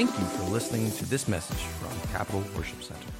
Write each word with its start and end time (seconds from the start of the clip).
Thank 0.00 0.18
you 0.18 0.24
for 0.24 0.50
listening 0.50 0.90
to 0.92 1.04
this 1.04 1.28
message 1.28 1.58
from 1.58 1.90
Capital 2.10 2.42
Worship 2.56 2.82
Center. 2.82 3.12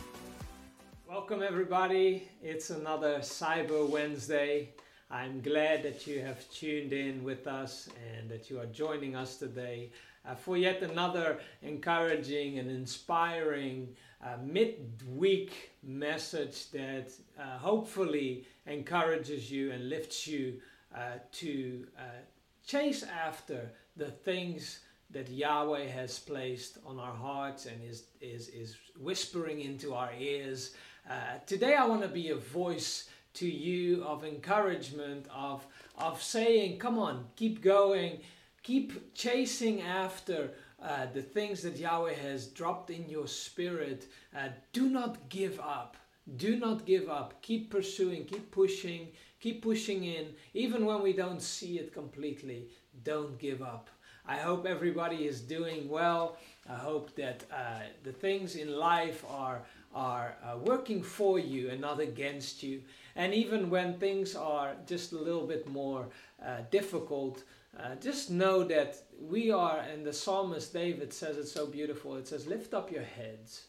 Welcome, 1.06 1.42
everybody. 1.42 2.26
It's 2.42 2.70
another 2.70 3.18
Cyber 3.18 3.86
Wednesday. 3.86 4.70
I'm 5.10 5.42
glad 5.42 5.82
that 5.82 6.06
you 6.06 6.22
have 6.22 6.50
tuned 6.50 6.94
in 6.94 7.22
with 7.22 7.46
us 7.46 7.90
and 8.16 8.30
that 8.30 8.48
you 8.48 8.58
are 8.58 8.64
joining 8.64 9.14
us 9.14 9.36
today 9.36 9.90
uh, 10.24 10.34
for 10.34 10.56
yet 10.56 10.80
another 10.80 11.40
encouraging 11.60 12.58
and 12.58 12.70
inspiring 12.70 13.94
uh, 14.24 14.38
midweek 14.42 15.72
message 15.82 16.70
that 16.70 17.12
uh, 17.38 17.58
hopefully 17.58 18.46
encourages 18.66 19.50
you 19.50 19.70
and 19.70 19.90
lifts 19.90 20.26
you 20.26 20.58
uh, 20.96 21.18
to 21.32 21.86
uh, 21.98 22.22
chase 22.66 23.02
after 23.02 23.70
the 23.98 24.10
things 24.10 24.80
that 25.12 25.28
Yahweh 25.28 25.86
has 25.86 26.18
placed 26.18 26.78
on 26.86 26.98
our 26.98 27.14
hearts 27.14 27.66
and 27.66 27.82
is, 27.82 28.04
is, 28.20 28.48
is 28.48 28.76
whispering 28.98 29.60
into 29.60 29.94
our 29.94 30.10
ears. 30.18 30.74
Uh, 31.08 31.38
today, 31.46 31.74
I 31.74 31.86
want 31.86 32.02
to 32.02 32.08
be 32.08 32.30
a 32.30 32.36
voice 32.36 33.08
to 33.34 33.48
you 33.48 34.04
of 34.04 34.24
encouragement, 34.24 35.26
of, 35.34 35.66
of 35.98 36.22
saying, 36.22 36.78
Come 36.78 36.98
on, 36.98 37.26
keep 37.36 37.62
going, 37.62 38.20
keep 38.62 39.14
chasing 39.14 39.82
after 39.82 40.50
uh, 40.82 41.06
the 41.12 41.22
things 41.22 41.62
that 41.62 41.76
Yahweh 41.76 42.14
has 42.14 42.46
dropped 42.46 42.90
in 42.90 43.08
your 43.08 43.26
spirit. 43.26 44.06
Uh, 44.36 44.48
do 44.72 44.88
not 44.88 45.28
give 45.28 45.60
up. 45.60 45.96
Do 46.36 46.56
not 46.56 46.86
give 46.86 47.08
up. 47.08 47.42
Keep 47.42 47.70
pursuing, 47.70 48.24
keep 48.24 48.50
pushing, 48.50 49.08
keep 49.40 49.62
pushing 49.62 50.04
in, 50.04 50.28
even 50.54 50.86
when 50.86 51.02
we 51.02 51.12
don't 51.12 51.42
see 51.42 51.78
it 51.78 51.92
completely. 51.92 52.68
Don't 53.02 53.38
give 53.38 53.62
up. 53.62 53.90
I 54.30 54.36
hope 54.36 54.64
everybody 54.64 55.26
is 55.26 55.40
doing 55.40 55.88
well. 55.88 56.36
I 56.68 56.76
hope 56.76 57.16
that 57.16 57.42
uh, 57.52 57.80
the 58.04 58.12
things 58.12 58.54
in 58.54 58.76
life 58.76 59.24
are 59.28 59.62
are 59.92 60.36
uh, 60.44 60.56
working 60.58 61.02
for 61.02 61.40
you 61.40 61.68
and 61.70 61.80
not 61.80 61.98
against 61.98 62.62
you. 62.62 62.80
And 63.16 63.34
even 63.34 63.70
when 63.70 63.98
things 63.98 64.36
are 64.36 64.76
just 64.86 65.10
a 65.10 65.18
little 65.18 65.48
bit 65.48 65.66
more 65.66 66.06
uh, 66.46 66.58
difficult, 66.70 67.42
uh, 67.76 67.96
just 67.96 68.30
know 68.30 68.62
that 68.62 69.02
we 69.20 69.50
are, 69.50 69.78
and 69.78 70.06
the 70.06 70.12
psalmist 70.12 70.72
David 70.72 71.12
says 71.12 71.36
it 71.36 71.48
so 71.48 71.66
beautiful. 71.66 72.14
It 72.14 72.28
says, 72.28 72.46
"Lift 72.46 72.72
up 72.72 72.92
your 72.92 73.08
heads." 73.18 73.66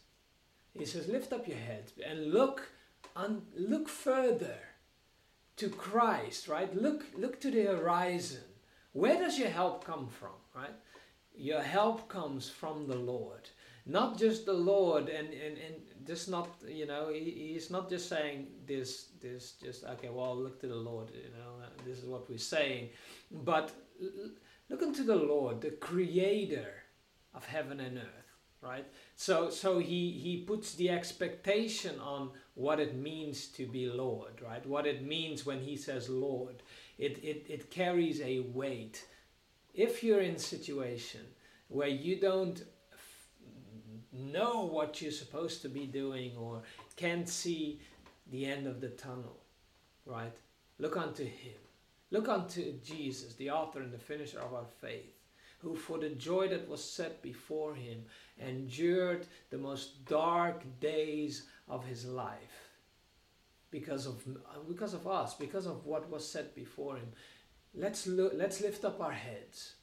He 0.77 0.85
says, 0.85 1.07
"Lift 1.07 1.33
up 1.33 1.47
your 1.47 1.63
heads 1.69 1.91
and 2.05 2.31
look, 2.31 2.69
un- 3.15 3.47
look 3.57 3.89
further 3.89 4.59
to 5.55 5.69
Christ." 5.69 6.47
Right? 6.47 6.71
Look, 6.85 7.07
look 7.17 7.41
to 7.41 7.49
the 7.49 7.63
horizon. 7.63 8.45
Where 8.93 9.17
does 9.17 9.39
your 9.39 9.49
help 9.49 9.83
come 9.83 10.07
from? 10.07 10.40
Right? 10.55 10.75
Your 11.35 11.61
help 11.61 12.09
comes 12.09 12.49
from 12.49 12.87
the 12.87 12.97
Lord. 12.97 13.49
Not 13.85 14.17
just 14.17 14.45
the 14.45 14.53
Lord 14.53 15.09
and, 15.09 15.29
and, 15.29 15.57
and 15.57 15.75
just 16.05 16.29
not 16.29 16.49
you 16.67 16.85
know 16.85 17.09
he, 17.11 17.53
he's 17.53 17.69
not 17.71 17.89
just 17.89 18.09
saying 18.09 18.47
this 18.65 19.09
this 19.19 19.53
just 19.63 19.83
okay 19.85 20.09
well 20.09 20.35
look 20.35 20.59
to 20.61 20.67
the 20.67 20.75
Lord 20.75 21.09
you 21.13 21.31
know 21.37 21.63
uh, 21.63 21.69
this 21.85 21.97
is 21.97 22.05
what 22.05 22.29
we're 22.29 22.37
saying. 22.37 22.89
But 23.31 23.71
look 24.69 24.81
unto 24.81 25.03
the 25.03 25.15
Lord 25.15 25.61
the 25.61 25.71
creator 25.71 26.73
of 27.33 27.45
heaven 27.45 27.79
and 27.79 27.97
earth 27.97 28.21
right? 28.61 28.85
So 29.15 29.49
so 29.49 29.79
he 29.79 30.11
he 30.11 30.43
puts 30.45 30.75
the 30.75 30.89
expectation 30.89 31.99
on 31.99 32.29
what 32.53 32.79
it 32.79 32.95
means 32.95 33.47
to 33.47 33.65
be 33.65 33.89
Lord 33.89 34.41
right? 34.43 34.65
What 34.65 34.85
it 34.85 35.03
means 35.03 35.45
when 35.45 35.59
he 35.59 35.75
says 35.75 36.09
Lord. 36.09 36.61
It 36.97 37.17
it, 37.23 37.45
it 37.49 37.71
carries 37.71 38.21
a 38.21 38.41
weight 38.41 39.05
if 39.73 40.03
you're 40.03 40.21
in 40.21 40.35
a 40.35 40.39
situation 40.39 41.21
where 41.67 41.87
you 41.87 42.19
don't 42.19 42.63
know 44.11 44.65
what 44.65 45.01
you're 45.01 45.11
supposed 45.11 45.61
to 45.61 45.69
be 45.69 45.85
doing 45.85 46.35
or 46.37 46.61
can't 46.95 47.29
see 47.29 47.79
the 48.31 48.45
end 48.45 48.67
of 48.67 48.81
the 48.81 48.89
tunnel, 48.89 49.37
right? 50.05 50.33
Look 50.79 50.97
unto 50.97 51.23
Him. 51.23 51.59
Look 52.11 52.27
unto 52.27 52.73
Jesus, 52.83 53.35
the 53.35 53.51
author 53.51 53.81
and 53.81 53.93
the 53.93 53.97
finisher 53.97 54.39
of 54.39 54.53
our 54.53 54.65
faith, 54.81 55.15
who 55.59 55.75
for 55.75 55.97
the 55.97 56.09
joy 56.09 56.49
that 56.49 56.67
was 56.67 56.83
set 56.83 57.21
before 57.21 57.73
Him 57.73 58.03
endured 58.39 59.25
the 59.49 59.57
most 59.57 60.05
dark 60.05 60.63
days 60.81 61.43
of 61.69 61.85
His 61.85 62.05
life 62.05 62.69
because 63.69 64.05
of, 64.05 64.21
because 64.67 64.93
of 64.93 65.07
us, 65.07 65.33
because 65.35 65.65
of 65.65 65.85
what 65.85 66.09
was 66.09 66.27
set 66.27 66.53
before 66.53 66.97
Him. 66.97 67.07
Let's, 67.73 68.07
look, 68.07 68.33
let's 68.35 68.61
lift 68.61 68.83
up 68.85 68.99
our 69.01 69.11
heads. 69.11 69.75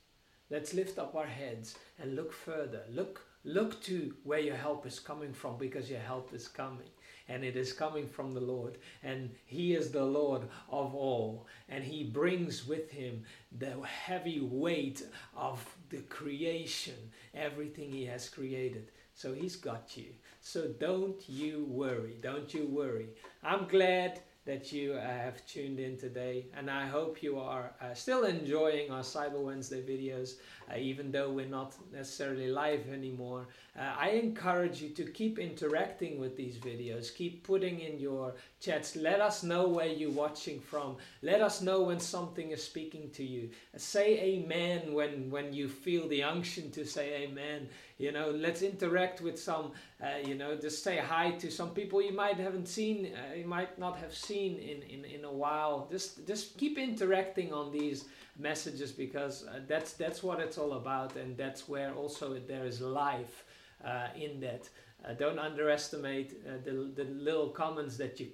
Let's 0.50 0.74
lift 0.74 0.98
up 0.98 1.14
our 1.14 1.26
heads 1.26 1.76
and 1.98 2.16
look 2.16 2.32
further. 2.32 2.82
Look 2.90 3.28
Look 3.44 3.80
to 3.84 4.14
where 4.24 4.40
your 4.40 4.56
help 4.56 4.84
is 4.84 4.98
coming 4.98 5.32
from 5.32 5.56
because 5.58 5.88
your 5.88 6.00
help 6.00 6.34
is 6.34 6.48
coming 6.48 6.90
and 7.28 7.44
it 7.44 7.56
is 7.56 7.72
coming 7.72 8.06
from 8.08 8.34
the 8.34 8.40
Lord. 8.40 8.78
And 9.02 9.30
He 9.46 9.74
is 9.74 9.90
the 9.90 10.04
Lord 10.04 10.42
of 10.68 10.94
all. 10.94 11.46
And 11.68 11.84
He 11.84 12.04
brings 12.04 12.66
with 12.66 12.90
Him 12.90 13.22
the 13.58 13.80
heavy 13.82 14.40
weight 14.40 15.02
of 15.36 15.64
the 15.88 16.02
creation, 16.02 17.12
everything 17.34 17.92
He 17.92 18.04
has 18.06 18.28
created. 18.28 18.90
So 19.14 19.32
He's 19.32 19.56
got 19.56 19.96
you. 19.96 20.12
So 20.40 20.68
don't 20.78 21.26
you 21.28 21.64
worry. 21.68 22.16
Don't 22.20 22.52
you 22.52 22.66
worry. 22.66 23.08
I'm 23.42 23.66
glad 23.68 24.20
that 24.48 24.72
you 24.72 24.94
uh, 24.94 25.00
have 25.00 25.44
tuned 25.46 25.78
in 25.78 25.98
today. 25.98 26.46
And 26.56 26.70
I 26.70 26.86
hope 26.86 27.22
you 27.22 27.38
are 27.38 27.74
uh, 27.82 27.92
still 27.92 28.24
enjoying 28.24 28.90
our 28.90 29.02
Cyber 29.02 29.42
Wednesday 29.42 29.82
videos, 29.82 30.36
uh, 30.72 30.78
even 30.78 31.12
though 31.12 31.30
we're 31.30 31.54
not 31.60 31.74
necessarily 31.92 32.48
live 32.48 32.88
anymore. 32.90 33.46
Uh, 33.78 33.92
I 34.06 34.08
encourage 34.12 34.80
you 34.80 34.88
to 35.00 35.04
keep 35.04 35.38
interacting 35.38 36.18
with 36.18 36.34
these 36.34 36.56
videos, 36.56 37.14
keep 37.14 37.44
putting 37.44 37.80
in 37.80 38.00
your 38.00 38.36
chats. 38.60 38.96
Let 38.96 39.20
us 39.20 39.42
know 39.42 39.68
where 39.68 39.86
you're 39.86 40.10
watching 40.10 40.60
from. 40.60 40.96
Let 41.22 41.40
us 41.40 41.62
know 41.62 41.82
when 41.82 42.00
something 42.00 42.50
is 42.50 42.62
speaking 42.62 43.10
to 43.10 43.24
you. 43.24 43.50
Say 43.76 44.18
amen 44.20 44.92
when, 44.92 45.30
when 45.30 45.52
you 45.52 45.68
feel 45.68 46.08
the 46.08 46.22
unction 46.22 46.70
to 46.72 46.84
say 46.84 47.22
amen. 47.22 47.68
You 47.98 48.12
know, 48.12 48.30
let's 48.30 48.62
interact 48.62 49.20
with 49.20 49.38
some, 49.38 49.72
uh, 50.02 50.26
you 50.26 50.34
know, 50.34 50.56
just 50.56 50.82
say 50.82 50.98
hi 50.98 51.32
to 51.32 51.50
some 51.50 51.70
people 51.70 52.00
you 52.00 52.12
might 52.12 52.38
haven't 52.38 52.68
seen, 52.68 53.12
uh, 53.14 53.34
you 53.34 53.46
might 53.46 53.78
not 53.78 53.96
have 53.98 54.14
seen 54.14 54.56
in, 54.56 54.82
in, 54.82 55.04
in 55.04 55.24
a 55.24 55.32
while. 55.32 55.88
Just, 55.90 56.26
just 56.26 56.56
keep 56.58 56.78
interacting 56.78 57.52
on 57.52 57.72
these 57.72 58.04
messages 58.38 58.92
because 58.92 59.46
uh, 59.46 59.60
that's, 59.66 59.92
that's 59.94 60.22
what 60.22 60.40
it's 60.40 60.58
all 60.58 60.74
about. 60.74 61.16
And 61.16 61.36
that's 61.36 61.68
where 61.68 61.92
also 61.92 62.38
there 62.46 62.64
is 62.64 62.80
life 62.80 63.44
uh, 63.84 64.08
in 64.16 64.40
that. 64.40 64.68
Uh, 65.04 65.12
don't 65.12 65.38
underestimate 65.38 66.42
uh, 66.44 66.54
the, 66.64 66.90
the 66.96 67.04
little 67.04 67.50
comments 67.50 67.96
that 67.96 68.18
you 68.18 68.26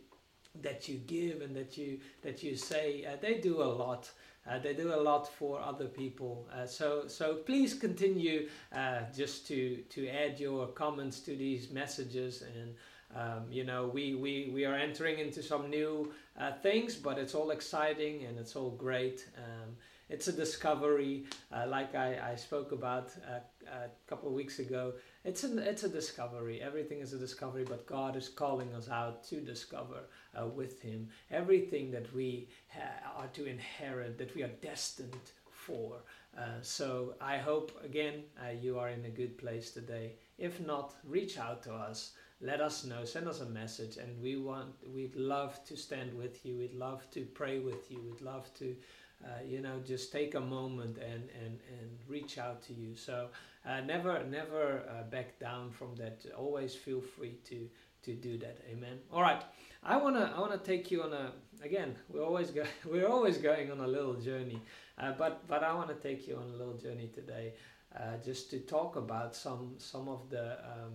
that 0.63 0.89
you 0.89 0.97
give 1.07 1.43
and 1.43 1.55
that 1.55 1.77
you 1.77 1.99
that 2.23 2.43
you 2.43 2.57
say 2.57 3.05
uh, 3.05 3.17
they 3.21 3.35
do 3.35 3.63
a 3.63 3.65
lot 3.65 4.11
uh, 4.49 4.59
they 4.59 4.75
do 4.75 4.95
a 4.95 5.01
lot 5.01 5.27
for 5.27 5.59
other 5.61 5.87
people. 5.87 6.47
Uh, 6.53 6.67
so 6.67 7.09
so 7.09 7.37
please 7.37 7.75
continue 7.75 8.49
uh, 8.75 9.01
just 9.17 9.47
to 9.47 9.79
to 9.91 10.07
add 10.09 10.39
your 10.39 10.67
comments 10.69 11.21
to 11.21 11.37
these 11.37 11.71
messages 11.71 12.43
and. 12.43 12.75
Um, 13.17 13.45
you 13.49 13.63
know, 13.63 13.87
we, 13.87 14.17
we, 14.17 14.51
we 14.53 14.65
are 14.65 14.75
entering 14.75 15.21
into 15.21 15.41
some 15.41 15.71
new 15.71 16.13
uh, 16.37 16.51
things, 16.51 16.97
but 16.97 17.17
it's 17.17 17.33
all 17.33 17.53
exciting 17.53 18.25
and 18.25 18.37
it's 18.41 18.57
all 18.57 18.71
great. 18.71 19.29
Um, 19.39 19.77
it's 20.09 20.27
a 20.27 20.33
discovery, 20.33 21.25
uh, 21.53 21.67
like 21.69 21.95
I, 21.95 22.33
I 22.33 22.35
spoke 22.35 22.73
about 22.73 23.13
uh, 23.31 23.39
a 23.73 24.09
couple 24.09 24.29
of 24.29 24.35
weeks 24.35 24.59
ago. 24.59 24.95
It's, 25.25 25.43
an, 25.43 25.59
it's 25.59 25.85
a 25.85 25.89
discovery. 25.89 26.61
Everything 26.61 27.01
is 27.01 27.15
a 27.15 27.19
discovery, 27.19 27.65
but 27.67 27.87
God 27.87 28.15
is 28.15 28.29
calling 28.29 28.75
us 28.75 28.91
out 28.91 29.25
to 29.29 29.41
discover 29.41 30.01
uh, 30.39 30.47
with 30.47 30.83
Him 30.83 31.09
everything 31.31 31.91
that 31.93 32.15
we 32.15 32.49
ha- 32.69 33.21
are 33.23 33.29
to 33.29 33.47
inherit, 33.47 34.19
that 34.19 34.35
we 34.35 34.43
are 34.43 34.53
destined 34.61 35.31
for. 35.51 36.03
Uh, 36.37 36.61
so 36.61 37.15
I 37.21 37.39
hope 37.39 37.73
again 37.85 38.25
uh, 38.39 38.51
you 38.51 38.79
are 38.79 38.91
in 38.91 39.05
a 39.05 39.11
good 39.11 39.39
place 39.39 39.71
today. 39.71 40.13
If 40.37 40.61
not, 40.61 40.95
reach 41.05 41.39
out 41.39 41.63
to 41.63 41.73
us. 41.73 42.13
Let 42.41 42.61
us 42.61 42.85
know. 42.85 43.05
Send 43.05 43.29
us 43.29 43.41
a 43.41 43.47
message, 43.47 43.97
and 43.97 44.21
we 44.21 44.37
want. 44.37 44.75
We'd 44.95 45.17
love 45.17 45.65
to 45.65 45.77
stand 45.77 46.13
with 46.13 46.45
you. 46.45 46.59
We'd 46.59 46.75
love 46.75 47.11
to 47.13 47.21
pray 47.23 47.61
with 47.61 47.91
you. 47.91 48.03
We'd 48.05 48.21
love 48.21 48.53
to, 48.59 48.77
uh, 49.25 49.43
you 49.47 49.61
know, 49.61 49.81
just 49.85 50.13
take 50.13 50.35
a 50.35 50.41
moment 50.41 50.99
and 50.99 51.29
and 51.43 51.59
and 51.79 51.91
reach 52.09 52.39
out 52.39 52.63
to 52.63 52.75
you. 52.75 52.95
So 52.95 53.29
uh, 53.67 53.81
never 53.81 54.23
never 54.25 54.83
uh, 54.89 55.05
back 55.11 55.39
down 55.39 55.71
from 55.71 55.95
that. 55.97 56.25
Always 56.37 56.75
feel 56.75 57.01
free 57.01 57.39
to 57.49 57.69
to 58.03 58.15
do 58.15 58.39
that. 58.39 58.59
Amen. 58.71 58.99
All 59.13 59.23
right. 59.23 59.43
I 59.83 59.97
wanna 59.97 60.33
I 60.37 60.41
wanna 60.41 60.59
take 60.59 60.91
you 60.91 61.03
on 61.03 61.13
a 61.13 61.33
again. 61.63 61.95
We're 62.09 62.25
always 62.25 62.51
go, 62.51 62.65
we're 62.87 63.09
always 63.09 63.39
going 63.39 63.71
on 63.71 63.81
a 63.81 63.87
little 63.87 64.15
journey, 64.15 64.61
uh, 64.99 65.13
but 65.13 65.47
but 65.49 65.63
I 65.63 65.75
want 65.75 65.89
to 65.89 65.95
take 65.95 66.27
you 66.29 66.37
on 66.37 66.51
a 66.55 66.57
little 66.57 66.75
journey 66.75 67.11
today, 67.15 67.55
uh, 67.95 68.17
just 68.25 68.51
to 68.51 68.61
talk 68.61 68.97
about 68.97 69.35
some 69.35 69.75
some 69.79 70.09
of 70.09 70.31
the 70.31 70.53
um, 70.53 70.95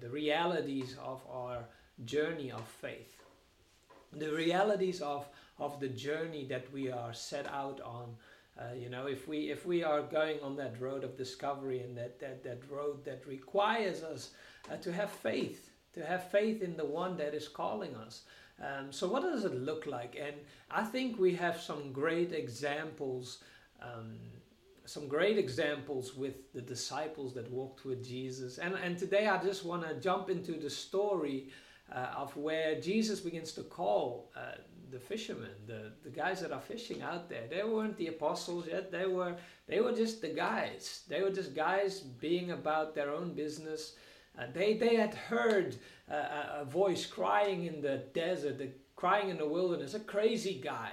the 0.00 0.08
realities 0.08 0.96
of 1.02 1.22
our 1.30 1.64
journey 2.04 2.50
of 2.50 2.66
faith, 2.66 3.22
the 4.12 4.32
realities 4.32 5.00
of 5.00 5.28
of 5.60 5.78
the 5.78 5.88
journey 5.88 6.44
that 6.48 6.72
we 6.72 6.90
are 6.90 7.14
set 7.14 7.46
out 7.46 7.80
on 7.82 8.16
Uh, 8.58 8.74
you 8.74 8.88
know, 8.88 9.06
if 9.06 9.28
we 9.28 9.36
if 9.56 9.64
we 9.64 9.84
are 9.84 10.02
going 10.02 10.38
on 10.42 10.56
that 10.56 10.74
road 10.80 11.04
of 11.04 11.16
discovery 11.16 11.80
and 11.84 11.96
that 11.96 12.18
that, 12.18 12.42
that 12.42 12.60
road 12.70 13.04
that 13.04 13.26
requires 13.26 14.02
us 14.02 14.30
uh, 14.70 14.76
to 14.76 14.92
have 14.92 15.10
faith, 15.10 15.70
to 15.94 16.00
have 16.00 16.30
faith 16.30 16.62
in 16.62 16.76
the 16.76 16.84
one 16.84 17.16
that 17.16 17.34
is 17.34 17.48
calling 17.48 17.94
us. 18.06 18.24
Um, 18.58 18.92
so 18.92 19.08
what 19.08 19.22
does 19.22 19.44
it 19.44 19.54
look 19.54 19.86
like? 19.86 20.18
And 20.26 20.36
I 20.70 20.84
think 20.92 21.18
we 21.18 21.34
have 21.36 21.58
some 21.60 21.92
great 21.92 22.32
examples, 22.32 23.42
um, 23.80 24.18
some 24.84 25.08
great 25.08 25.38
examples 25.38 26.14
with 26.14 26.52
the 26.52 26.62
disciples 26.62 27.32
that 27.34 27.50
walked 27.50 27.84
with 27.86 28.04
Jesus. 28.04 28.58
And 28.58 28.74
and 28.74 28.98
today 28.98 29.26
I 29.26 29.38
just 29.42 29.64
want 29.64 29.82
to 29.88 29.94
jump 30.08 30.28
into 30.28 30.52
the 30.52 30.70
story 30.70 31.48
uh, 31.96 32.22
of 32.22 32.36
where 32.36 32.80
Jesus 32.80 33.20
begins 33.20 33.52
to 33.52 33.62
call 33.62 34.30
uh, 34.36 34.58
the 34.90 34.98
fishermen, 34.98 35.50
the, 35.66 35.92
the 36.02 36.10
guys 36.10 36.40
that 36.40 36.52
are 36.52 36.60
fishing 36.60 37.02
out 37.02 37.28
there. 37.28 37.44
They 37.48 37.62
weren't 37.62 37.96
the 37.96 38.08
apostles 38.08 38.66
yet. 38.66 38.90
They 38.90 39.06
were 39.06 39.36
they 39.66 39.80
were 39.80 39.92
just 39.92 40.20
the 40.20 40.28
guys. 40.28 41.02
They 41.08 41.22
were 41.22 41.30
just 41.30 41.54
guys 41.54 42.00
being 42.00 42.50
about 42.50 42.94
their 42.94 43.10
own 43.10 43.34
business. 43.34 43.94
Uh, 44.38 44.46
they 44.52 44.74
they 44.74 44.96
had 44.96 45.14
heard 45.14 45.76
uh, 46.10 46.60
a 46.60 46.64
voice 46.64 47.06
crying 47.06 47.64
in 47.64 47.80
the 47.80 48.02
desert, 48.14 48.58
the, 48.58 48.70
crying 48.96 49.28
in 49.28 49.38
the 49.38 49.48
wilderness. 49.48 49.94
A 49.94 50.00
crazy 50.00 50.60
guy, 50.62 50.92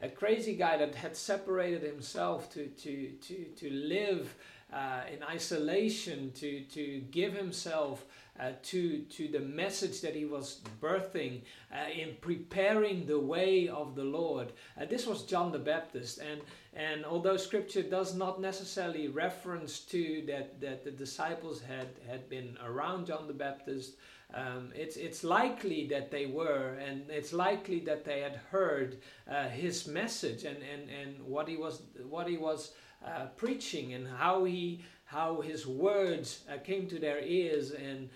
a 0.00 0.08
crazy 0.08 0.54
guy 0.54 0.76
that 0.78 0.94
had 0.94 1.16
separated 1.16 1.82
himself 1.82 2.50
to 2.54 2.66
to 2.68 3.10
to 3.26 3.44
to 3.56 3.70
live 3.70 4.34
uh, 4.72 5.02
in 5.12 5.22
isolation, 5.22 6.32
to 6.32 6.62
to 6.64 7.00
give 7.10 7.32
himself 7.34 8.04
uh, 8.38 8.52
to, 8.62 9.00
to 9.02 9.28
the 9.28 9.40
message 9.40 10.00
that 10.00 10.14
he 10.14 10.24
was 10.24 10.60
birthing 10.80 11.42
uh, 11.72 11.90
in 11.90 12.16
preparing 12.20 13.06
the 13.06 13.18
way 13.18 13.68
of 13.68 13.94
the 13.94 14.04
Lord. 14.04 14.52
Uh, 14.80 14.84
this 14.84 15.06
was 15.06 15.22
John 15.22 15.52
the 15.52 15.58
Baptist, 15.58 16.18
and, 16.18 16.40
and 16.74 17.04
although 17.04 17.36
scripture 17.36 17.82
does 17.82 18.14
not 18.14 18.40
necessarily 18.40 19.08
reference 19.08 19.80
to 19.80 20.22
that, 20.26 20.60
that 20.60 20.84
the 20.84 20.90
disciples 20.90 21.60
had, 21.62 21.88
had 22.08 22.28
been 22.28 22.56
around 22.64 23.06
John 23.06 23.26
the 23.26 23.32
Baptist, 23.32 23.94
um, 24.34 24.72
it's, 24.74 24.96
it's 24.96 25.22
likely 25.22 25.86
that 25.86 26.10
they 26.10 26.26
were, 26.26 26.74
and 26.84 27.08
it's 27.08 27.32
likely 27.32 27.80
that 27.80 28.04
they 28.04 28.20
had 28.20 28.40
heard 28.50 28.98
uh, 29.30 29.48
his 29.48 29.86
message 29.86 30.44
and, 30.44 30.58
and, 30.58 30.90
and 30.90 31.22
what 31.24 31.48
he 31.48 31.56
was, 31.56 31.82
what 32.08 32.28
he 32.28 32.36
was 32.36 32.72
uh, 33.04 33.26
preaching 33.36 33.94
and 33.94 34.08
how 34.08 34.44
he 34.44 34.84
how 35.06 35.40
his 35.40 35.66
words 35.66 36.42
uh, 36.52 36.58
came 36.58 36.88
to 36.88 36.98
their 36.98 37.20
ears 37.20 37.70
and 37.70 38.10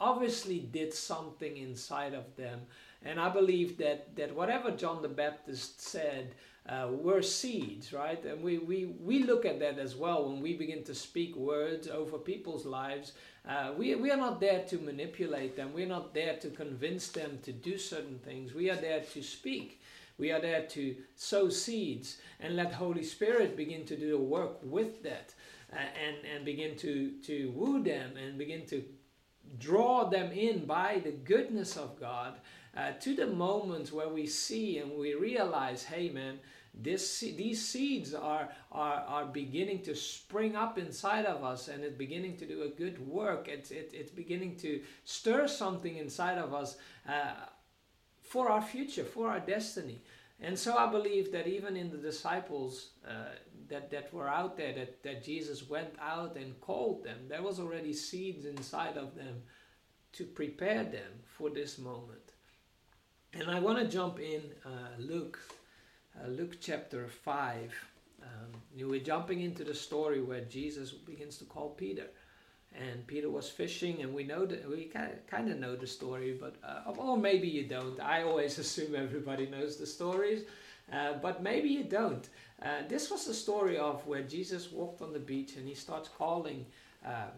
obviously 0.00 0.60
did 0.60 0.94
something 0.94 1.56
inside 1.56 2.14
of 2.14 2.34
them. 2.36 2.60
And 3.04 3.20
I 3.20 3.28
believe 3.28 3.76
that, 3.78 4.16
that 4.16 4.34
whatever 4.34 4.70
John 4.70 5.02
the 5.02 5.08
Baptist 5.08 5.80
said 5.80 6.34
uh, 6.68 6.88
were 6.90 7.22
seeds, 7.22 7.92
right? 7.92 8.24
And 8.24 8.42
we, 8.42 8.58
we, 8.58 8.86
we 9.00 9.24
look 9.24 9.44
at 9.44 9.58
that 9.60 9.78
as 9.78 9.96
well 9.96 10.28
when 10.28 10.40
we 10.40 10.54
begin 10.54 10.84
to 10.84 10.94
speak 10.94 11.36
words 11.36 11.88
over 11.88 12.16
people's 12.16 12.64
lives. 12.64 13.12
Uh, 13.46 13.72
we, 13.76 13.94
we 13.96 14.10
are 14.10 14.16
not 14.16 14.40
there 14.40 14.64
to 14.68 14.78
manipulate 14.78 15.56
them, 15.56 15.72
we're 15.74 15.86
not 15.86 16.14
there 16.14 16.36
to 16.36 16.50
convince 16.50 17.08
them 17.08 17.38
to 17.42 17.52
do 17.52 17.76
certain 17.76 18.18
things. 18.20 18.54
We 18.54 18.70
are 18.70 18.76
there 18.76 19.00
to 19.00 19.22
speak. 19.22 19.80
We 20.18 20.32
are 20.32 20.40
there 20.40 20.62
to 20.62 20.96
sow 21.14 21.50
seeds 21.50 22.18
and 22.40 22.56
let 22.56 22.72
Holy 22.72 23.04
Spirit 23.04 23.56
begin 23.56 23.84
to 23.84 23.96
do 23.96 24.10
the 24.10 24.18
work 24.18 24.58
with 24.62 25.02
that 25.02 25.34
and, 25.72 26.16
and 26.34 26.44
begin 26.44 26.76
to, 26.76 27.12
to 27.24 27.52
woo 27.54 27.82
them 27.82 28.16
and 28.16 28.38
begin 28.38 28.66
to 28.66 28.84
draw 29.58 30.08
them 30.08 30.32
in 30.32 30.64
by 30.64 31.00
the 31.02 31.12
goodness 31.12 31.76
of 31.76 31.98
God 31.98 32.34
uh, 32.76 32.92
to 33.00 33.14
the 33.14 33.26
moments 33.26 33.92
where 33.92 34.08
we 34.08 34.26
see 34.26 34.78
and 34.78 34.92
we 34.98 35.14
realize, 35.14 35.84
hey 35.84 36.10
man, 36.10 36.38
this 36.78 37.20
these 37.20 37.66
seeds 37.66 38.12
are, 38.12 38.50
are 38.70 39.02
are 39.08 39.24
beginning 39.24 39.80
to 39.82 39.94
spring 39.94 40.54
up 40.54 40.76
inside 40.76 41.24
of 41.24 41.42
us 41.42 41.68
and 41.68 41.82
it's 41.82 41.96
beginning 41.96 42.36
to 42.36 42.46
do 42.46 42.64
a 42.64 42.68
good 42.68 42.98
work. 43.06 43.48
It's 43.48 43.70
it, 43.70 43.92
it's 43.94 44.10
beginning 44.10 44.56
to 44.56 44.82
stir 45.04 45.48
something 45.48 45.96
inside 45.96 46.36
of 46.36 46.52
us 46.52 46.76
uh, 47.08 47.32
for 48.20 48.50
our 48.50 48.60
future 48.60 49.04
for 49.04 49.28
our 49.28 49.40
destiny. 49.40 50.02
And 50.38 50.58
so 50.58 50.76
i 50.76 50.86
believe 50.86 51.32
that 51.32 51.46
even 51.46 51.78
in 51.78 51.90
the 51.90 51.96
disciples 51.96 52.90
uh, 53.08 53.36
that, 53.68 53.90
that 53.90 54.12
were 54.12 54.28
out 54.28 54.56
there 54.56 54.72
that, 54.74 55.02
that 55.02 55.24
Jesus 55.24 55.68
went 55.68 55.94
out 56.00 56.36
and 56.36 56.60
called 56.60 57.04
them. 57.04 57.18
There 57.28 57.42
was 57.42 57.58
already 57.60 57.92
seeds 57.92 58.44
inside 58.44 58.96
of 58.96 59.14
them 59.14 59.42
to 60.12 60.24
prepare 60.24 60.84
them 60.84 61.12
for 61.24 61.50
this 61.50 61.78
moment. 61.78 62.32
And 63.34 63.50
I 63.50 63.60
want 63.60 63.78
to 63.78 63.86
jump 63.86 64.18
in 64.18 64.42
uh, 64.64 64.70
Luke, 64.98 65.38
uh, 66.18 66.28
Luke 66.28 66.56
chapter 66.60 67.06
5. 67.06 67.74
Um, 68.22 68.88
we're 68.88 69.00
jumping 69.00 69.42
into 69.42 69.62
the 69.62 69.74
story 69.74 70.22
where 70.22 70.40
Jesus 70.40 70.92
begins 70.92 71.36
to 71.38 71.44
call 71.44 71.70
Peter. 71.70 72.06
And 72.74 73.06
Peter 73.06 73.30
was 73.30 73.48
fishing, 73.48 74.02
and 74.02 74.12
we 74.12 74.24
know 74.24 74.44
that 74.44 74.68
we 74.68 74.90
kind 75.30 75.50
of 75.50 75.58
know 75.58 75.76
the 75.76 75.86
story, 75.86 76.36
but 76.38 76.56
uh, 76.62 76.92
or 76.98 77.16
maybe 77.16 77.48
you 77.48 77.64
don't. 77.64 77.98
I 78.00 78.22
always 78.22 78.58
assume 78.64 78.94
everybody 78.94 79.46
knows 79.46 79.76
the 79.76 79.86
stories, 79.86 80.42
uh, 80.92 81.14
but 81.14 81.42
maybe 81.42 81.68
you 81.68 81.84
don't. 81.84 82.28
Uh, 82.62 82.82
this 82.88 83.10
was 83.10 83.26
the 83.26 83.34
story 83.34 83.76
of 83.76 84.06
where 84.06 84.22
Jesus 84.22 84.70
walked 84.70 85.02
on 85.02 85.12
the 85.12 85.18
beach 85.18 85.56
and 85.56 85.66
he 85.68 85.74
starts 85.74 86.08
calling, 86.08 86.64
uh, 87.04 87.30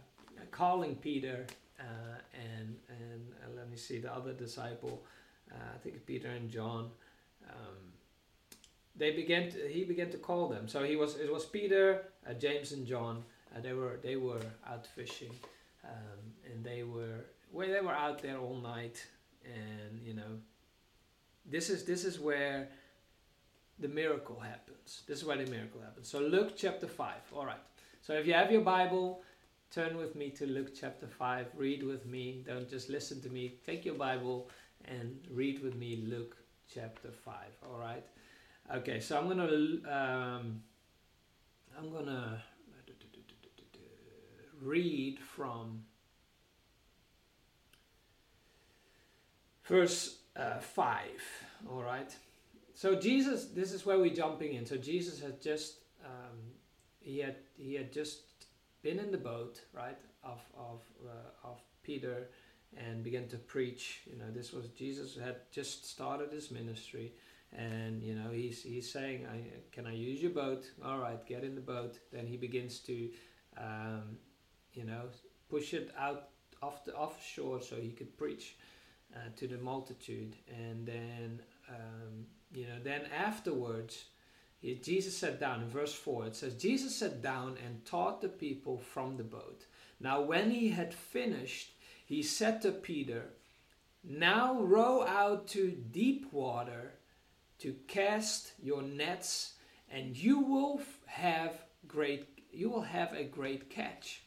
calling 0.50 0.94
Peter 0.96 1.46
uh, 1.80 2.18
and 2.34 2.76
and 2.88 3.56
let 3.56 3.70
me 3.70 3.76
see 3.76 3.98
the 3.98 4.12
other 4.12 4.32
disciple, 4.32 5.02
uh, 5.50 5.74
I 5.74 5.78
think 5.78 6.04
Peter 6.06 6.28
and 6.28 6.50
John. 6.50 6.90
Um, 7.48 7.92
they 8.96 9.12
began. 9.12 9.50
To, 9.50 9.68
he 9.68 9.84
began 9.84 10.10
to 10.10 10.18
call 10.18 10.48
them. 10.48 10.68
So 10.68 10.84
he 10.84 10.96
was. 10.96 11.16
It 11.16 11.32
was 11.32 11.46
Peter, 11.46 12.06
James, 12.38 12.72
and 12.72 12.86
John. 12.86 13.24
they 13.62 13.72
were 13.72 14.00
they 14.02 14.16
were 14.16 14.42
out 14.66 14.86
fishing, 14.86 15.32
um, 15.84 16.20
and 16.44 16.64
they 16.64 16.82
were 16.82 17.24
well, 17.52 17.68
they 17.68 17.80
were 17.80 17.92
out 17.92 18.20
there 18.22 18.38
all 18.38 18.56
night, 18.56 19.04
and 19.44 20.00
you 20.04 20.14
know. 20.14 20.40
This 21.50 21.70
is 21.70 21.84
this 21.84 22.04
is 22.04 22.20
where 22.20 22.68
the 23.80 23.88
miracle 23.88 24.38
happens. 24.40 25.02
This 25.06 25.18
is 25.18 25.24
where 25.24 25.36
the 25.36 25.50
miracle 25.50 25.80
happens. 25.80 26.08
So, 26.08 26.20
Luke 26.20 26.52
chapter 26.56 26.86
5. 26.86 27.14
All 27.36 27.46
right. 27.46 27.60
So, 28.02 28.14
if 28.14 28.26
you 28.26 28.34
have 28.34 28.50
your 28.50 28.62
Bible, 28.62 29.22
turn 29.70 29.96
with 29.96 30.14
me 30.14 30.30
to 30.30 30.46
Luke 30.46 30.72
chapter 30.78 31.06
5. 31.06 31.46
Read 31.56 31.82
with 31.82 32.06
me. 32.06 32.44
Don't 32.46 32.68
just 32.68 32.88
listen 32.88 33.20
to 33.22 33.28
me. 33.28 33.54
Take 33.64 33.84
your 33.84 33.94
Bible 33.94 34.48
and 34.84 35.18
read 35.30 35.62
with 35.62 35.76
me 35.76 36.04
Luke 36.06 36.36
chapter 36.72 37.10
5. 37.10 37.34
All 37.70 37.78
right. 37.78 38.04
Okay, 38.74 39.00
so 39.00 39.18
I'm 39.18 39.26
going 39.26 39.38
to. 39.38 39.92
Um, 39.92 40.62
I'm 41.78 41.92
going 41.92 42.06
to 42.06 42.42
read 44.60 45.20
from 45.20 45.84
verse 49.64 50.18
uh, 50.36 50.58
5. 50.58 51.04
All 51.70 51.82
right. 51.82 52.14
So 52.78 52.94
Jesus, 52.94 53.46
this 53.46 53.72
is 53.72 53.84
where 53.84 53.98
we're 53.98 54.14
jumping 54.14 54.54
in. 54.54 54.64
So 54.64 54.76
Jesus 54.76 55.20
had 55.20 55.42
just 55.42 55.78
um, 56.04 56.38
he 57.00 57.18
had 57.18 57.34
he 57.56 57.74
had 57.74 57.92
just 57.92 58.20
been 58.82 59.00
in 59.00 59.10
the 59.10 59.18
boat, 59.18 59.60
right, 59.72 59.98
of 60.22 60.40
of 60.56 60.82
uh, 61.04 61.48
of 61.48 61.58
Peter, 61.82 62.28
and 62.76 63.02
began 63.02 63.26
to 63.30 63.36
preach. 63.36 64.02
You 64.06 64.16
know, 64.16 64.30
this 64.32 64.52
was 64.52 64.68
Jesus 64.68 65.16
had 65.16 65.38
just 65.50 65.90
started 65.90 66.30
his 66.30 66.52
ministry, 66.52 67.14
and 67.52 68.00
you 68.00 68.14
know 68.14 68.30
he's 68.30 68.62
he's 68.62 68.88
saying, 68.88 69.26
I, 69.26 69.42
"Can 69.72 69.84
I 69.84 69.94
use 69.94 70.22
your 70.22 70.30
boat?" 70.30 70.70
All 70.84 71.00
right, 71.00 71.26
get 71.26 71.42
in 71.42 71.56
the 71.56 71.60
boat. 71.60 71.98
Then 72.12 72.28
he 72.28 72.36
begins 72.36 72.78
to, 72.90 73.10
um, 73.56 74.18
you 74.72 74.84
know, 74.84 75.06
push 75.50 75.74
it 75.74 75.90
out 75.98 76.28
off 76.62 76.84
the 76.84 76.94
offshore 76.94 77.60
so 77.60 77.74
he 77.74 77.90
could 77.90 78.16
preach 78.16 78.54
uh, 79.16 79.30
to 79.34 79.48
the 79.48 79.58
multitude, 79.58 80.36
and 80.46 80.86
then. 80.86 81.42
Um, 81.68 82.26
you 82.52 82.66
know, 82.66 82.78
then 82.82 83.02
afterwards, 83.16 84.04
Jesus 84.62 85.16
sat 85.16 85.38
down 85.38 85.62
in 85.62 85.68
verse 85.68 85.94
4. 85.94 86.26
It 86.26 86.36
says, 86.36 86.54
Jesus 86.54 86.96
sat 86.96 87.22
down 87.22 87.56
and 87.64 87.84
taught 87.84 88.20
the 88.20 88.28
people 88.28 88.78
from 88.78 89.16
the 89.16 89.24
boat. 89.24 89.66
Now, 90.00 90.20
when 90.20 90.50
he 90.50 90.68
had 90.68 90.92
finished, 90.94 91.72
he 92.04 92.22
said 92.22 92.60
to 92.62 92.72
Peter, 92.72 93.30
Now 94.02 94.60
row 94.60 95.04
out 95.06 95.46
to 95.48 95.70
deep 95.70 96.32
water 96.32 96.94
to 97.58 97.74
cast 97.86 98.52
your 98.62 98.82
nets, 98.82 99.54
and 99.90 100.16
you 100.16 100.40
will 100.40 100.80
have 101.06 101.62
great 101.86 102.26
you 102.50 102.70
will 102.70 102.82
have 102.82 103.12
a 103.12 103.24
great 103.24 103.68
catch. 103.68 104.22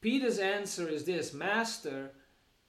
Peter's 0.00 0.38
answer 0.38 0.88
is 0.88 1.04
this, 1.04 1.34
Master, 1.34 2.12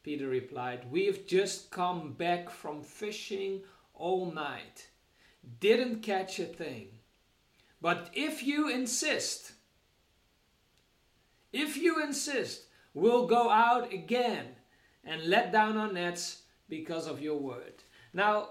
Peter 0.04 0.28
replied, 0.28 0.92
We've 0.92 1.26
just 1.26 1.72
come 1.72 2.14
back 2.14 2.50
from 2.50 2.82
fishing 2.82 3.62
all 3.94 4.32
night. 4.32 4.90
Didn't 5.60 6.02
catch 6.02 6.40
a 6.40 6.46
thing. 6.46 6.88
But 7.82 8.10
if 8.14 8.44
you 8.44 8.70
insist, 8.70 9.54
if 11.52 11.76
you 11.78 12.02
insist, 12.02 12.66
we'll 12.94 13.28
go 13.28 13.50
out 13.50 13.92
again 13.92 14.46
and 15.04 15.26
let 15.26 15.52
down 15.52 15.78
our 15.78 15.92
nets 15.92 16.44
because 16.70 17.08
of 17.08 17.22
your 17.22 17.38
word. 17.38 17.84
Now, 18.14 18.50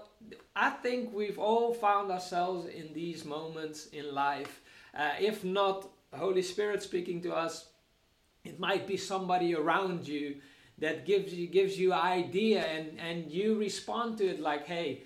I 0.55 0.69
think 0.69 1.13
we've 1.13 1.39
all 1.39 1.73
found 1.73 2.11
ourselves 2.11 2.67
in 2.67 2.93
these 2.93 3.25
moments 3.25 3.87
in 3.87 4.13
life. 4.13 4.61
Uh, 4.93 5.11
if 5.19 5.43
not 5.43 5.89
Holy 6.13 6.41
Spirit 6.41 6.83
speaking 6.83 7.21
to 7.23 7.33
us, 7.33 7.69
it 8.43 8.59
might 8.59 8.85
be 8.85 8.97
somebody 8.97 9.55
around 9.55 10.07
you 10.07 10.35
that 10.77 11.05
gives 11.05 11.33
you 11.33 11.47
gives 11.47 11.77
you 11.77 11.93
idea 11.93 12.61
and 12.65 12.99
and 12.99 13.31
you 13.31 13.57
respond 13.57 14.17
to 14.17 14.25
it 14.27 14.39
like, 14.39 14.65
"Hey, 14.65 15.03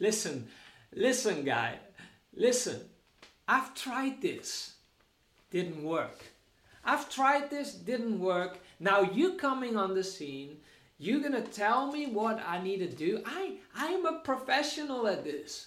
listen, 0.00 0.48
listen, 0.94 1.44
guy, 1.44 1.78
listen. 2.34 2.80
I've 3.48 3.74
tried 3.74 4.22
this, 4.22 4.74
didn't 5.50 5.82
work. 5.82 6.24
I've 6.84 7.08
tried 7.10 7.50
this, 7.50 7.74
didn't 7.74 8.18
work. 8.20 8.58
Now 8.80 9.02
you 9.02 9.34
coming 9.34 9.76
on 9.76 9.94
the 9.94 10.04
scene." 10.04 10.58
You're 11.02 11.18
gonna 11.18 11.42
tell 11.42 11.90
me 11.90 12.06
what 12.06 12.40
I 12.46 12.62
need 12.62 12.78
to 12.78 12.88
do? 12.88 13.24
I 13.26 13.56
I'm 13.74 14.06
a 14.06 14.20
professional 14.20 15.08
at 15.08 15.24
this. 15.24 15.66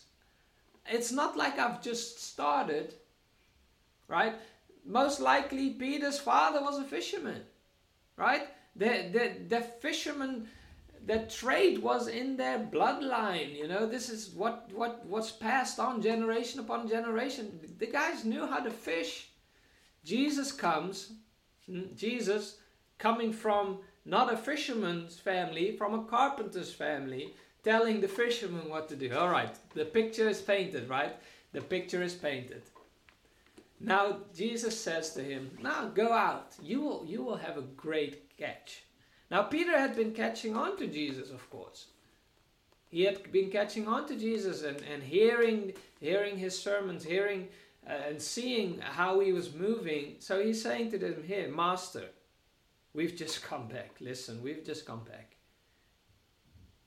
It's 0.88 1.12
not 1.12 1.36
like 1.36 1.60
I've 1.60 1.82
just 1.82 2.24
started, 2.24 2.94
right? 4.08 4.36
Most 4.86 5.20
likely 5.20 5.72
Peter's 5.72 6.20
father 6.20 6.62
was 6.62 6.80
a 6.80 6.86
fisherman, 6.86 7.42
right? 8.16 8.48
The 8.78 9.10
the 9.12 9.26
the 9.50 9.62
fisherman 9.62 10.48
the 11.06 11.20
trade 11.20 11.80
was 11.80 12.08
in 12.08 12.38
their 12.38 12.60
bloodline 12.60 13.56
you 13.56 13.68
know 13.68 13.86
this 13.86 14.10
is 14.10 14.30
what 14.30 14.70
what 14.74 15.06
was 15.06 15.32
passed 15.32 15.80
on 15.80 16.02
generation 16.02 16.60
upon 16.60 16.88
generation 16.88 17.60
the 17.78 17.86
guys 17.88 18.26
knew 18.26 18.46
how 18.46 18.60
to 18.60 18.72
fish 18.72 19.30
jesus 20.04 20.52
comes 20.52 21.14
hmm, 21.68 21.84
jesus 21.96 22.58
coming 22.98 23.32
from 23.32 23.80
not 24.06 24.32
a 24.32 24.38
fisherman's 24.38 25.18
family, 25.18 25.76
from 25.76 25.94
a 25.94 26.04
carpenter's 26.04 26.72
family, 26.72 27.34
telling 27.64 28.00
the 28.00 28.08
fisherman 28.08 28.70
what 28.70 28.88
to 28.90 28.96
do. 28.96 29.14
All 29.16 29.30
right, 29.30 29.56
the 29.74 29.86
picture 29.86 30.30
is 30.30 30.42
painted, 30.42 30.88
right? 30.88 31.16
The 31.54 31.62
picture 31.62 32.04
is 32.04 32.14
painted. 32.14 32.62
Now 33.80 34.20
Jesus 34.34 34.80
says 34.80 35.14
to 35.14 35.24
him, 35.24 35.58
"Now 35.62 35.90
go 35.90 36.14
out. 36.14 36.56
You 36.62 36.82
will 36.82 37.06
you 37.06 37.24
will 37.24 37.38
have 37.38 37.58
a 37.58 37.70
great 37.86 38.38
catch." 38.38 38.84
Now 39.32 39.44
Peter 39.44 39.78
had 39.78 39.96
been 39.96 40.12
catching 40.12 40.56
on 40.56 40.78
to 40.78 40.88
Jesus, 40.88 41.32
of 41.32 41.50
course. 41.50 41.88
He 42.90 43.04
had 43.04 43.32
been 43.32 43.50
catching 43.50 43.88
on 43.88 44.08
to 44.08 44.16
Jesus 44.16 44.64
and, 44.64 44.82
and 44.82 45.04
hearing 45.04 45.74
hearing 46.00 46.38
his 46.38 46.58
sermons, 46.58 47.04
hearing 47.04 47.48
uh, 47.88 47.94
and 48.10 48.22
seeing 48.22 48.80
how 48.80 49.20
he 49.20 49.34
was 49.34 49.54
moving. 49.54 50.16
So 50.20 50.44
he's 50.44 50.62
saying 50.62 50.92
to 50.92 50.98
them, 50.98 51.24
"Here, 51.24 51.50
Master, 51.50 52.10
We've 52.96 53.16
just 53.16 53.44
come 53.50 53.68
back. 53.68 53.98
Listen, 54.00 54.42
we've 54.42 54.64
just 54.64 54.86
come 54.86 55.04
back. 55.04 55.36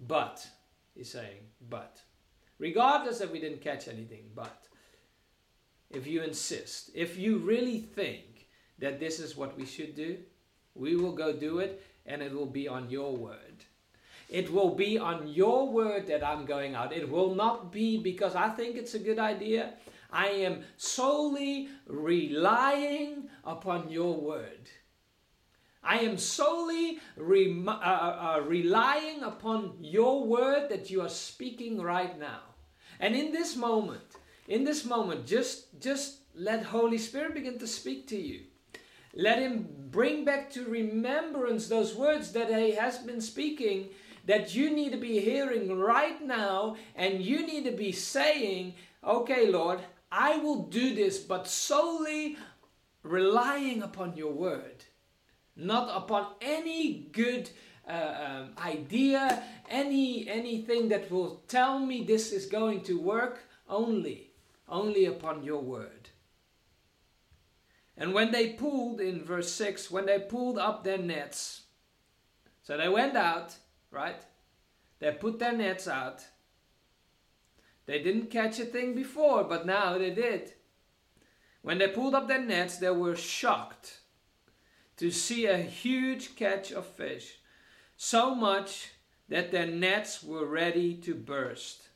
But, 0.00 0.44
he's 0.96 1.12
saying, 1.12 1.42
but. 1.68 2.00
Regardless 2.58 3.18
that 3.18 3.30
we 3.30 3.40
didn't 3.40 3.60
catch 3.60 3.86
anything, 3.86 4.30
but. 4.34 4.64
If 5.90 6.06
you 6.06 6.22
insist, 6.22 6.90
if 6.94 7.16
you 7.16 7.38
really 7.38 7.80
think 7.80 8.46
that 8.78 9.00
this 9.00 9.20
is 9.20 9.36
what 9.36 9.56
we 9.56 9.64
should 9.64 9.94
do, 9.94 10.18
we 10.74 10.96
will 10.96 11.12
go 11.12 11.32
do 11.32 11.60
it 11.60 11.82
and 12.08 12.22
it 12.22 12.32
will 12.32 12.46
be 12.46 12.66
on 12.66 12.90
your 12.90 13.16
word. 13.16 13.64
It 14.28 14.52
will 14.52 14.74
be 14.74 14.98
on 14.98 15.28
your 15.28 15.70
word 15.70 16.06
that 16.08 16.24
I'm 16.24 16.44
going 16.44 16.74
out. 16.74 16.92
It 16.92 17.08
will 17.08 17.34
not 17.34 17.72
be 17.72 17.98
because 17.98 18.34
I 18.34 18.48
think 18.50 18.76
it's 18.76 18.94
a 18.94 18.98
good 18.98 19.18
idea. 19.18 19.74
I 20.10 20.28
am 20.28 20.64
solely 20.76 21.68
relying 21.86 23.28
upon 23.44 23.90
your 23.90 24.20
word. 24.20 24.70
I 25.82 26.00
am 26.00 26.18
solely 26.18 26.98
uh, 27.18 27.70
uh, 27.70 28.36
uh, 28.36 28.40
relying 28.46 29.22
upon 29.22 29.76
your 29.80 30.24
word 30.24 30.68
that 30.68 30.90
you 30.90 31.00
are 31.02 31.08
speaking 31.08 31.80
right 31.80 32.18
now. 32.18 32.40
And 33.00 33.14
in 33.14 33.32
this 33.32 33.56
moment, 33.56 34.16
in 34.48 34.64
this 34.64 34.84
moment, 34.84 35.26
just, 35.26 35.80
just 35.80 36.18
let 36.34 36.64
Holy 36.64 36.98
Spirit 36.98 37.34
begin 37.34 37.58
to 37.58 37.66
speak 37.66 38.08
to 38.08 38.16
you. 38.16 38.42
Let 39.18 39.40
him 39.40 39.68
bring 39.90 40.24
back 40.24 40.50
to 40.52 40.64
remembrance 40.64 41.68
those 41.68 41.94
words 41.94 42.32
that 42.32 42.48
he 42.48 42.70
has 42.72 42.96
been 42.96 43.20
speaking 43.20 43.90
that 44.24 44.54
you 44.54 44.70
need 44.70 44.92
to 44.92 44.98
be 44.98 45.20
hearing 45.20 45.78
right 45.78 46.22
now 46.24 46.76
and 46.96 47.20
you 47.20 47.46
need 47.46 47.64
to 47.64 47.72
be 47.72 47.92
saying, 47.92 48.74
okay, 49.04 49.50
Lord, 49.50 49.80
I 50.10 50.38
will 50.38 50.62
do 50.62 50.94
this, 50.94 51.18
but 51.18 51.46
solely 51.46 52.38
relying 53.02 53.82
upon 53.82 54.16
your 54.16 54.32
word 54.32 54.84
not 55.58 55.90
upon 55.94 56.26
any 56.40 57.08
good 57.12 57.50
uh, 57.86 58.14
um, 58.26 58.50
idea, 58.64 59.42
any 59.68 60.28
anything 60.28 60.88
that 60.88 61.10
will 61.10 61.42
tell 61.48 61.78
me 61.80 62.04
this 62.04 62.32
is 62.32 62.46
going 62.46 62.82
to 62.82 63.00
work, 63.00 63.40
only, 63.68 64.30
only 64.68 65.06
upon 65.06 65.42
your 65.42 65.60
word. 65.60 65.97
And 67.98 68.14
when 68.14 68.30
they 68.30 68.50
pulled, 68.50 69.00
in 69.00 69.24
verse 69.24 69.50
6, 69.52 69.90
when 69.90 70.06
they 70.06 70.20
pulled 70.20 70.56
up 70.56 70.84
their 70.84 70.98
nets, 70.98 71.62
so 72.62 72.76
they 72.76 72.88
went 72.88 73.16
out, 73.16 73.56
right? 73.90 74.22
They 75.00 75.10
put 75.10 75.40
their 75.40 75.52
nets 75.52 75.88
out. 75.88 76.24
They 77.86 78.00
didn't 78.00 78.30
catch 78.30 78.60
a 78.60 78.64
thing 78.64 78.94
before, 78.94 79.42
but 79.42 79.66
now 79.66 79.98
they 79.98 80.10
did. 80.10 80.52
When 81.62 81.78
they 81.78 81.88
pulled 81.88 82.14
up 82.14 82.28
their 82.28 82.40
nets, 82.40 82.76
they 82.76 82.90
were 82.90 83.16
shocked 83.16 84.00
to 84.98 85.10
see 85.10 85.46
a 85.46 85.56
huge 85.56 86.36
catch 86.36 86.70
of 86.70 86.86
fish, 86.86 87.38
so 87.96 88.34
much 88.34 88.90
that 89.28 89.50
their 89.50 89.66
nets 89.66 90.22
were 90.22 90.46
ready 90.46 90.94
to 90.94 91.14
burst. 91.14 91.88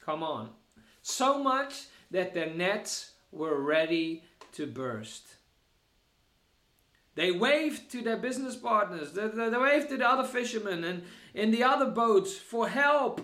Come 0.00 0.22
on. 0.22 0.50
So 1.02 1.42
much 1.42 1.86
that 2.10 2.34
their 2.34 2.52
nets 2.52 3.12
were 3.30 3.60
ready 3.60 4.24
to 4.52 4.66
burst. 4.66 5.36
They 7.14 7.32
waved 7.32 7.90
to 7.92 8.02
their 8.02 8.16
business 8.16 8.56
partners, 8.56 9.12
they, 9.12 9.28
they, 9.28 9.48
waved 9.48 9.88
to 9.90 9.96
the 9.96 10.08
other 10.08 10.26
fishermen 10.26 10.84
and 10.84 11.02
in 11.34 11.50
the 11.50 11.64
other 11.64 11.90
boats 11.90 12.36
for 12.36 12.68
help, 12.68 13.20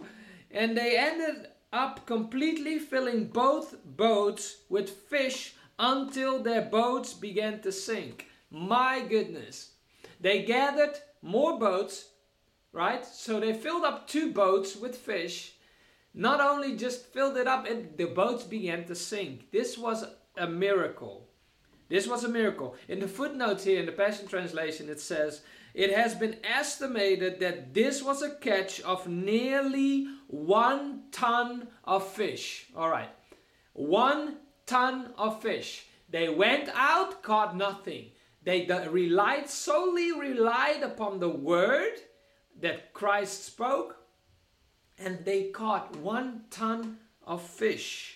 and 0.50 0.76
they 0.76 0.98
ended 0.98 1.48
up 1.72 2.06
completely 2.06 2.78
filling 2.78 3.28
both 3.28 3.76
boats 3.84 4.58
with 4.68 4.90
fish 4.90 5.54
until 5.78 6.42
their 6.42 6.62
boats 6.62 7.12
began 7.12 7.60
to 7.60 7.70
sink. 7.70 8.26
My 8.50 9.00
goodness. 9.00 9.72
They 10.20 10.42
gathered 10.42 10.96
more 11.22 11.58
boats, 11.58 12.08
right? 12.72 13.04
So 13.04 13.40
they 13.40 13.52
filled 13.52 13.84
up 13.84 14.08
two 14.08 14.32
boats 14.32 14.76
with 14.76 14.96
fish. 14.96 15.54
Not 16.14 16.40
only 16.40 16.76
just 16.76 17.12
filled 17.12 17.36
it 17.36 17.46
up, 17.46 17.66
and 17.66 17.96
the 17.96 18.06
boats 18.06 18.44
began 18.44 18.84
to 18.84 18.94
sink. 18.94 19.50
This 19.50 19.76
was 19.76 20.04
a 20.36 20.46
miracle. 20.46 21.28
This 21.88 22.06
was 22.06 22.24
a 22.24 22.28
miracle. 22.28 22.74
In 22.88 23.00
the 23.00 23.08
footnotes 23.08 23.64
here 23.64 23.78
in 23.78 23.86
the 23.86 23.92
Passion 23.92 24.26
Translation, 24.26 24.88
it 24.88 25.00
says, 25.00 25.42
It 25.74 25.92
has 25.94 26.14
been 26.14 26.36
estimated 26.42 27.38
that 27.40 27.74
this 27.74 28.02
was 28.02 28.22
a 28.22 28.34
catch 28.34 28.80
of 28.80 29.06
nearly 29.06 30.08
one 30.26 31.04
ton 31.12 31.68
of 31.84 32.08
fish. 32.08 32.66
All 32.76 32.90
right, 32.90 33.10
one 33.72 34.38
ton 34.66 35.12
of 35.16 35.40
fish. 35.40 35.86
They 36.08 36.28
went 36.28 36.68
out, 36.74 37.22
caught 37.22 37.56
nothing. 37.56 38.10
They 38.42 38.66
relied 38.90 39.48
solely 39.48 40.12
relied 40.12 40.82
upon 40.82 41.18
the 41.18 41.28
word 41.28 41.94
that 42.60 42.92
Christ 42.92 43.44
spoke, 43.44 43.96
and 44.98 45.24
they 45.24 45.50
caught 45.50 45.96
one 45.96 46.44
ton 46.50 46.98
of 47.24 47.42
fish. 47.42 48.15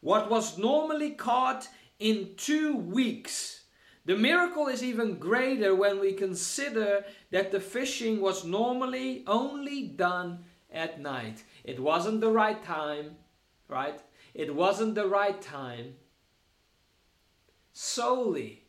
What 0.00 0.30
was 0.30 0.58
normally 0.58 1.10
caught 1.10 1.68
in 1.98 2.34
two 2.36 2.76
weeks. 2.76 3.62
The 4.04 4.16
miracle 4.16 4.68
is 4.68 4.82
even 4.82 5.18
greater 5.18 5.74
when 5.74 6.00
we 6.00 6.12
consider 6.12 7.04
that 7.30 7.50
the 7.50 7.60
fishing 7.60 8.20
was 8.20 8.44
normally 8.44 9.24
only 9.26 9.88
done 9.88 10.44
at 10.72 11.00
night. 11.00 11.42
It 11.64 11.80
wasn't 11.80 12.20
the 12.20 12.30
right 12.30 12.62
time, 12.62 13.16
right? 13.68 14.00
It 14.34 14.54
wasn't 14.54 14.94
the 14.94 15.06
right 15.06 15.40
time. 15.40 15.96
Solely 17.72 18.64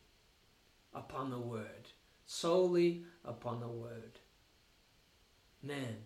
upon 0.93 1.29
the 1.29 1.39
word, 1.39 1.89
solely 2.25 3.05
upon 3.23 3.59
the 3.59 3.67
word. 3.67 4.19
Man, 5.63 5.97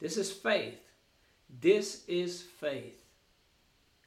this 0.00 0.16
is 0.16 0.30
faith. 0.30 0.80
This 1.60 2.04
is 2.06 2.42
faith. 2.42 3.03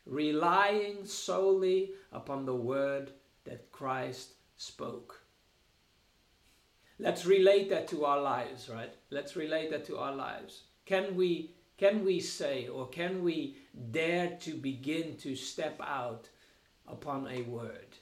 Relying 0.08 1.06
solely 1.06 1.92
upon 2.12 2.46
the 2.46 2.56
word 2.56 3.12
that 3.44 3.72
Christ 3.72 4.34
spoke. 4.56 5.22
Let's 7.00 7.26
relate 7.26 7.70
that 7.70 7.88
to 7.90 8.06
our 8.06 8.22
lives, 8.22 8.70
right? 8.70 8.94
Let's 9.12 9.36
relate 9.36 9.70
that 9.72 9.86
to 9.86 9.98
our 9.98 10.16
lives. 10.16 10.64
Can 10.86 11.16
we 11.16 11.52
can 11.78 12.04
we 12.04 12.20
say 12.20 12.68
or 12.68 12.88
can 12.88 13.24
we 13.24 13.58
dare 13.92 14.36
to 14.42 14.56
begin 14.56 15.16
to 15.18 15.36
step 15.36 15.80
out 15.80 16.28
upon 16.88 17.28
a 17.28 17.44
word? 17.44 17.98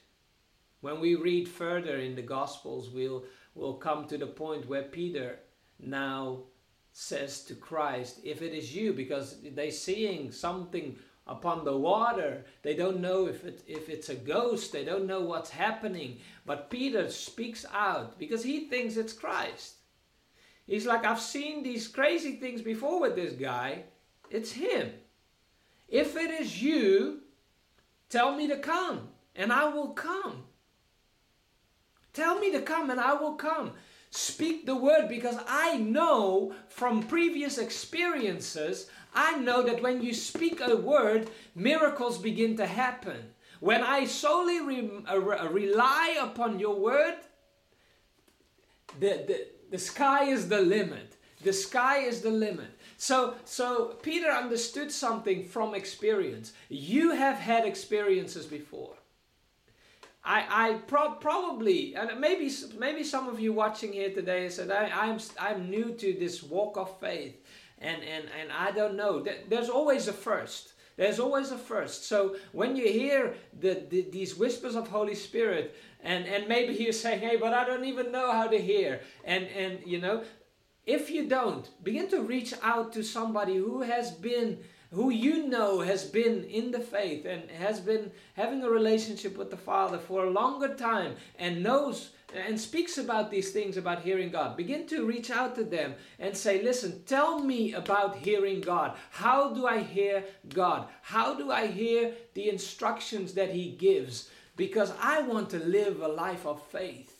When 0.80 1.00
we 1.00 1.14
read 1.14 1.48
further 1.48 1.98
in 1.98 2.14
the 2.14 2.22
Gospels, 2.22 2.90
we'll, 2.90 3.24
we'll 3.54 3.74
come 3.74 4.06
to 4.06 4.16
the 4.16 4.26
point 4.26 4.68
where 4.68 4.82
Peter 4.82 5.40
now 5.78 6.44
says 6.92 7.42
to 7.44 7.54
Christ, 7.54 8.20
If 8.24 8.40
it 8.40 8.54
is 8.54 8.74
you, 8.74 8.94
because 8.94 9.36
they're 9.42 9.70
seeing 9.70 10.32
something 10.32 10.96
upon 11.26 11.64
the 11.64 11.76
water. 11.76 12.44
They 12.62 12.74
don't 12.74 13.00
know 13.00 13.26
if, 13.26 13.44
it, 13.44 13.62
if 13.66 13.88
it's 13.88 14.08
a 14.08 14.14
ghost, 14.14 14.72
they 14.72 14.84
don't 14.84 15.06
know 15.06 15.20
what's 15.20 15.50
happening. 15.50 16.18
But 16.44 16.70
Peter 16.70 17.10
speaks 17.10 17.66
out 17.72 18.18
because 18.18 18.44
he 18.44 18.68
thinks 18.68 18.96
it's 18.96 19.12
Christ. 19.12 19.74
He's 20.66 20.86
like, 20.86 21.04
I've 21.04 21.20
seen 21.20 21.62
these 21.62 21.88
crazy 21.88 22.36
things 22.36 22.62
before 22.62 23.00
with 23.00 23.14
this 23.14 23.32
guy. 23.32 23.84
It's 24.30 24.52
him. 24.52 24.92
If 25.88 26.16
it 26.16 26.30
is 26.30 26.60
you, 26.60 27.20
tell 28.08 28.34
me 28.36 28.48
to 28.48 28.58
come, 28.58 29.08
and 29.36 29.52
I 29.52 29.68
will 29.68 29.90
come. 29.90 30.44
Tell 32.12 32.38
me 32.40 32.50
to 32.52 32.62
come, 32.62 32.90
and 32.90 33.00
I 33.00 33.14
will 33.14 33.34
come. 33.34 33.72
Speak 34.16 34.64
the 34.64 34.74
word 34.74 35.10
because 35.10 35.36
I 35.46 35.76
know 35.76 36.54
from 36.68 37.02
previous 37.02 37.58
experiences, 37.58 38.88
I 39.14 39.36
know 39.36 39.62
that 39.62 39.82
when 39.82 40.00
you 40.00 40.14
speak 40.14 40.62
a 40.62 40.74
word, 40.74 41.28
miracles 41.54 42.16
begin 42.16 42.56
to 42.56 42.66
happen. 42.66 43.34
When 43.60 43.82
I 43.82 44.06
solely 44.06 44.62
re- 44.62 44.90
uh, 45.06 45.18
rely 45.50 46.16
upon 46.18 46.58
your 46.58 46.80
word, 46.80 47.16
the, 48.98 49.22
the, 49.26 49.48
the 49.70 49.78
sky 49.78 50.24
is 50.24 50.48
the 50.48 50.62
limit. 50.62 51.16
The 51.42 51.52
sky 51.52 51.98
is 51.98 52.22
the 52.22 52.30
limit. 52.30 52.70
So, 52.96 53.34
so 53.44 53.98
Peter 54.00 54.30
understood 54.30 54.90
something 54.90 55.44
from 55.44 55.74
experience. 55.74 56.54
You 56.70 57.10
have 57.10 57.36
had 57.36 57.66
experiences 57.66 58.46
before. 58.46 58.94
I, 60.26 60.44
I 60.50 60.72
pro- 60.88 61.12
probably, 61.12 61.94
and 61.94 62.20
maybe, 62.20 62.50
maybe 62.76 63.04
some 63.04 63.28
of 63.28 63.38
you 63.38 63.52
watching 63.52 63.92
here 63.92 64.10
today 64.10 64.48
said, 64.48 64.72
I, 64.72 64.90
I'm, 64.92 65.18
I'm 65.38 65.70
new 65.70 65.92
to 65.92 66.12
this 66.14 66.42
walk 66.42 66.76
of 66.76 66.98
faith, 66.98 67.36
and, 67.78 68.02
and, 68.02 68.24
and 68.38 68.50
I 68.50 68.72
don't 68.72 68.96
know. 68.96 69.24
There's 69.48 69.68
always 69.68 70.08
a 70.08 70.12
first. 70.12 70.72
There's 70.96 71.20
always 71.20 71.52
a 71.52 71.58
first. 71.58 72.06
So 72.06 72.36
when 72.52 72.74
you 72.74 72.88
hear 72.90 73.34
the, 73.60 73.84
the, 73.88 74.08
these 74.10 74.34
whispers 74.34 74.74
of 74.74 74.88
Holy 74.88 75.14
Spirit, 75.14 75.76
and, 76.02 76.24
and 76.26 76.48
maybe 76.48 76.74
you're 76.74 76.92
saying, 76.92 77.20
hey, 77.20 77.36
but 77.36 77.52
I 77.54 77.64
don't 77.64 77.84
even 77.84 78.10
know 78.10 78.32
how 78.32 78.48
to 78.48 78.58
hear, 78.58 79.00
and, 79.24 79.46
and 79.46 79.78
you 79.86 80.00
know, 80.00 80.24
if 80.86 81.08
you 81.10 81.28
don't, 81.28 81.68
begin 81.84 82.08
to 82.08 82.22
reach 82.22 82.52
out 82.62 82.92
to 82.94 83.02
somebody 83.04 83.56
who 83.56 83.82
has 83.82 84.10
been, 84.10 84.58
who 84.92 85.10
you 85.10 85.46
know 85.48 85.80
has 85.80 86.04
been 86.04 86.44
in 86.44 86.70
the 86.70 86.80
faith 86.80 87.24
and 87.24 87.50
has 87.50 87.80
been 87.80 88.10
having 88.34 88.62
a 88.62 88.70
relationship 88.70 89.36
with 89.36 89.50
the 89.50 89.56
Father 89.56 89.98
for 89.98 90.24
a 90.24 90.30
longer 90.30 90.74
time 90.74 91.16
and 91.38 91.62
knows 91.62 92.10
and 92.34 92.60
speaks 92.60 92.98
about 92.98 93.30
these 93.30 93.52
things 93.52 93.76
about 93.76 94.02
hearing 94.02 94.30
God. 94.30 94.56
Begin 94.56 94.86
to 94.88 95.06
reach 95.06 95.30
out 95.30 95.54
to 95.56 95.64
them 95.64 95.94
and 96.18 96.36
say, 96.36 96.62
Listen, 96.62 97.02
tell 97.04 97.40
me 97.40 97.72
about 97.72 98.16
hearing 98.16 98.60
God. 98.60 98.96
How 99.10 99.52
do 99.52 99.66
I 99.66 99.82
hear 99.82 100.24
God? 100.48 100.88
How 101.02 101.34
do 101.34 101.50
I 101.50 101.66
hear 101.66 102.12
the 102.34 102.48
instructions 102.48 103.34
that 103.34 103.50
He 103.50 103.70
gives? 103.70 104.28
Because 104.56 104.92
I 105.00 105.22
want 105.22 105.50
to 105.50 105.58
live 105.58 106.00
a 106.00 106.08
life 106.08 106.46
of 106.46 106.62
faith. 106.68 107.15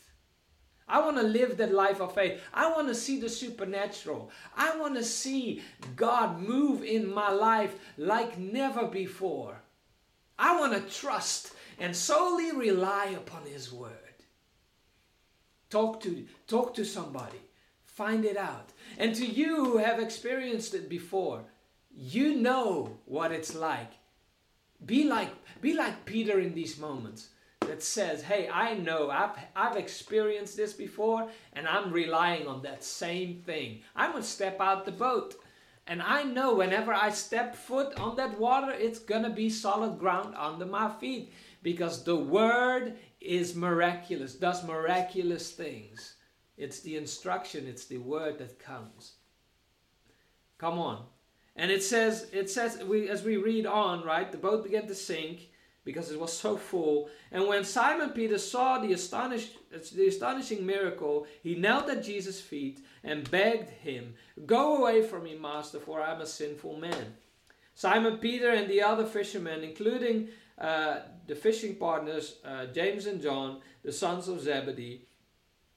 I 0.89 1.01
want 1.01 1.17
to 1.17 1.23
live 1.23 1.57
that 1.57 1.73
life 1.73 2.01
of 2.01 2.15
faith. 2.15 2.41
I 2.55 2.71
want 2.71 2.89
to 2.89 2.95
see 2.95 3.19
the 3.19 3.29
supernatural. 3.29 4.31
I 4.57 4.77
want 4.79 4.95
to 4.95 5.03
see 5.03 5.63
God 5.97 6.41
move 6.41 6.85
in 6.85 7.13
my 7.13 7.31
life 7.31 7.75
like 7.97 8.39
never 8.39 8.87
before. 8.87 9.61
I 10.39 10.59
want 10.59 10.75
to 10.75 10.95
trust 10.95 11.55
and 11.79 11.95
solely 11.95 12.53
rely 12.53 13.07
upon 13.17 13.43
His 13.47 13.73
Word. 13.73 13.93
Talk 15.71 16.01
to, 16.03 16.25
talk 16.47 16.75
to 16.75 16.85
somebody. 16.85 17.41
Find 17.85 18.25
it 18.25 18.37
out. 18.37 18.71
And 18.99 19.15
to 19.17 19.27
you 19.27 19.65
who 19.65 19.79
have 19.79 19.99
experienced 19.99 20.75
it 20.75 20.89
before, 20.89 21.43
you 21.91 22.37
know 22.37 22.97
what 23.07 23.33
it's 23.33 23.55
like. 23.55 23.91
Be 24.85 25.05
like, 25.05 25.31
be 25.61 25.75
like 25.75 26.05
Peter 26.05 26.39
in 26.39 26.55
these 26.55 26.79
moments 26.79 27.31
that 27.67 27.83
says, 27.83 28.23
hey, 28.23 28.49
I 28.53 28.75
know 28.75 29.11
I've, 29.11 29.37
I've 29.55 29.77
experienced 29.77 30.57
this 30.57 30.73
before 30.73 31.29
and 31.53 31.67
I'm 31.67 31.93
relying 31.93 32.47
on 32.47 32.63
that 32.63 32.85
same 32.85 33.43
thing. 33.45 33.81
I'm 33.95 34.13
going 34.13 34.23
to 34.23 34.29
step 34.29 34.61
out 34.61 34.85
the 34.85 34.93
boat. 34.93 35.37
And 35.87 36.03
I 36.03 36.25
know 36.25 36.55
whenever 36.55 36.93
I 36.93 37.11
step 37.11 37.55
foot 37.55 37.95
on 37.99 38.17
that 38.17 38.39
water, 38.39 38.73
it's 38.73 38.99
going 38.99 39.23
to 39.23 39.31
be 39.31 39.49
solid 39.49 39.99
ground 39.99 40.35
under 40.37 40.67
my 40.67 40.91
feet 40.91 41.33
because 41.63 42.03
the 42.03 42.17
word 42.17 42.95
is 43.21 43.55
miraculous, 43.55 44.35
does 44.35 44.65
miraculous 44.65 45.53
things. 45.53 46.15
It's 46.57 46.81
the 46.81 46.97
instruction, 46.97 47.67
it's 47.67 47.85
the 47.85 47.99
word 47.99 48.39
that 48.39 48.59
comes. 48.59 49.15
Come 50.59 50.79
on. 50.79 51.05
And 51.55 51.71
it 51.71 51.83
says, 51.83 52.29
it 52.33 52.51
says, 52.51 52.83
we, 52.85 53.09
as 53.09 53.23
we 53.23 53.37
read 53.37 53.67
on, 53.67 54.05
right, 54.05 54.31
the 54.31 54.39
boat 54.39 54.65
began 54.65 54.87
to 54.89 54.95
sink 54.95 55.49
because 55.87 56.11
it 56.11 56.21
was 56.21 56.37
so 56.37 56.57
full. 56.57 57.09
And 57.31 57.47
when 57.47 57.65
Simon 57.65 58.11
Peter 58.11 58.37
saw 58.37 58.79
the, 58.79 58.93
astonish, 58.93 59.53
the 59.71 60.09
astonishing 60.09 60.67
miracle, 60.67 61.27
he 61.43 61.55
knelt 61.55 61.89
at 61.89 62.03
Jesus' 62.03 62.41
feet 62.41 62.85
and 63.05 63.31
begged 63.31 63.71
him, 63.71 64.15
Go 64.45 64.79
away 64.79 65.03
from 65.03 65.23
me, 65.23 65.39
Master, 65.39 65.79
for 65.79 66.03
I 66.03 66.13
am 66.13 66.21
a 66.21 66.27
sinful 66.27 66.77
man. 66.77 67.15
Simon 67.77 68.19
Peter 68.19 68.51
and 68.51 68.69
the 68.69 68.83
other 68.83 69.07
fishermen, 69.07 69.63
including 69.63 70.29
uh, 70.59 71.01
the 71.29 71.37
fishing 71.37 71.77
partners, 71.77 72.39
uh, 72.45 72.67
James 72.67 73.07
and 73.07 73.23
John, 73.23 73.61
the 73.85 73.93
sons 73.93 74.29
of 74.29 74.41
Zebedee, 74.41 75.07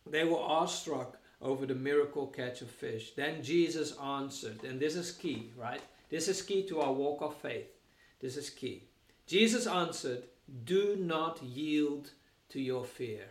they 0.10 0.24
were 0.24 0.40
awestruck 0.40 1.18
over 1.40 1.68
the 1.68 1.76
miracle 1.76 2.26
catch 2.28 2.62
of 2.62 2.70
fish. 2.72 3.14
Then 3.16 3.44
Jesus 3.44 3.96
answered, 3.98 4.64
and 4.64 4.80
this 4.80 4.96
is 4.96 5.12
key, 5.12 5.52
right? 5.56 5.82
This 6.10 6.28
is 6.28 6.42
key 6.42 6.68
to 6.68 6.82
our 6.82 6.92
walk 6.92 7.22
of 7.22 7.36
faith. 7.36 7.68
This 8.20 8.38
is 8.38 8.50
key. 8.50 8.89
Jesus 9.30 9.68
answered, 9.68 10.24
Do 10.64 10.96
not 11.00 11.44
yield 11.44 12.10
to 12.50 12.60
your 12.60 12.84
fear. 12.84 13.26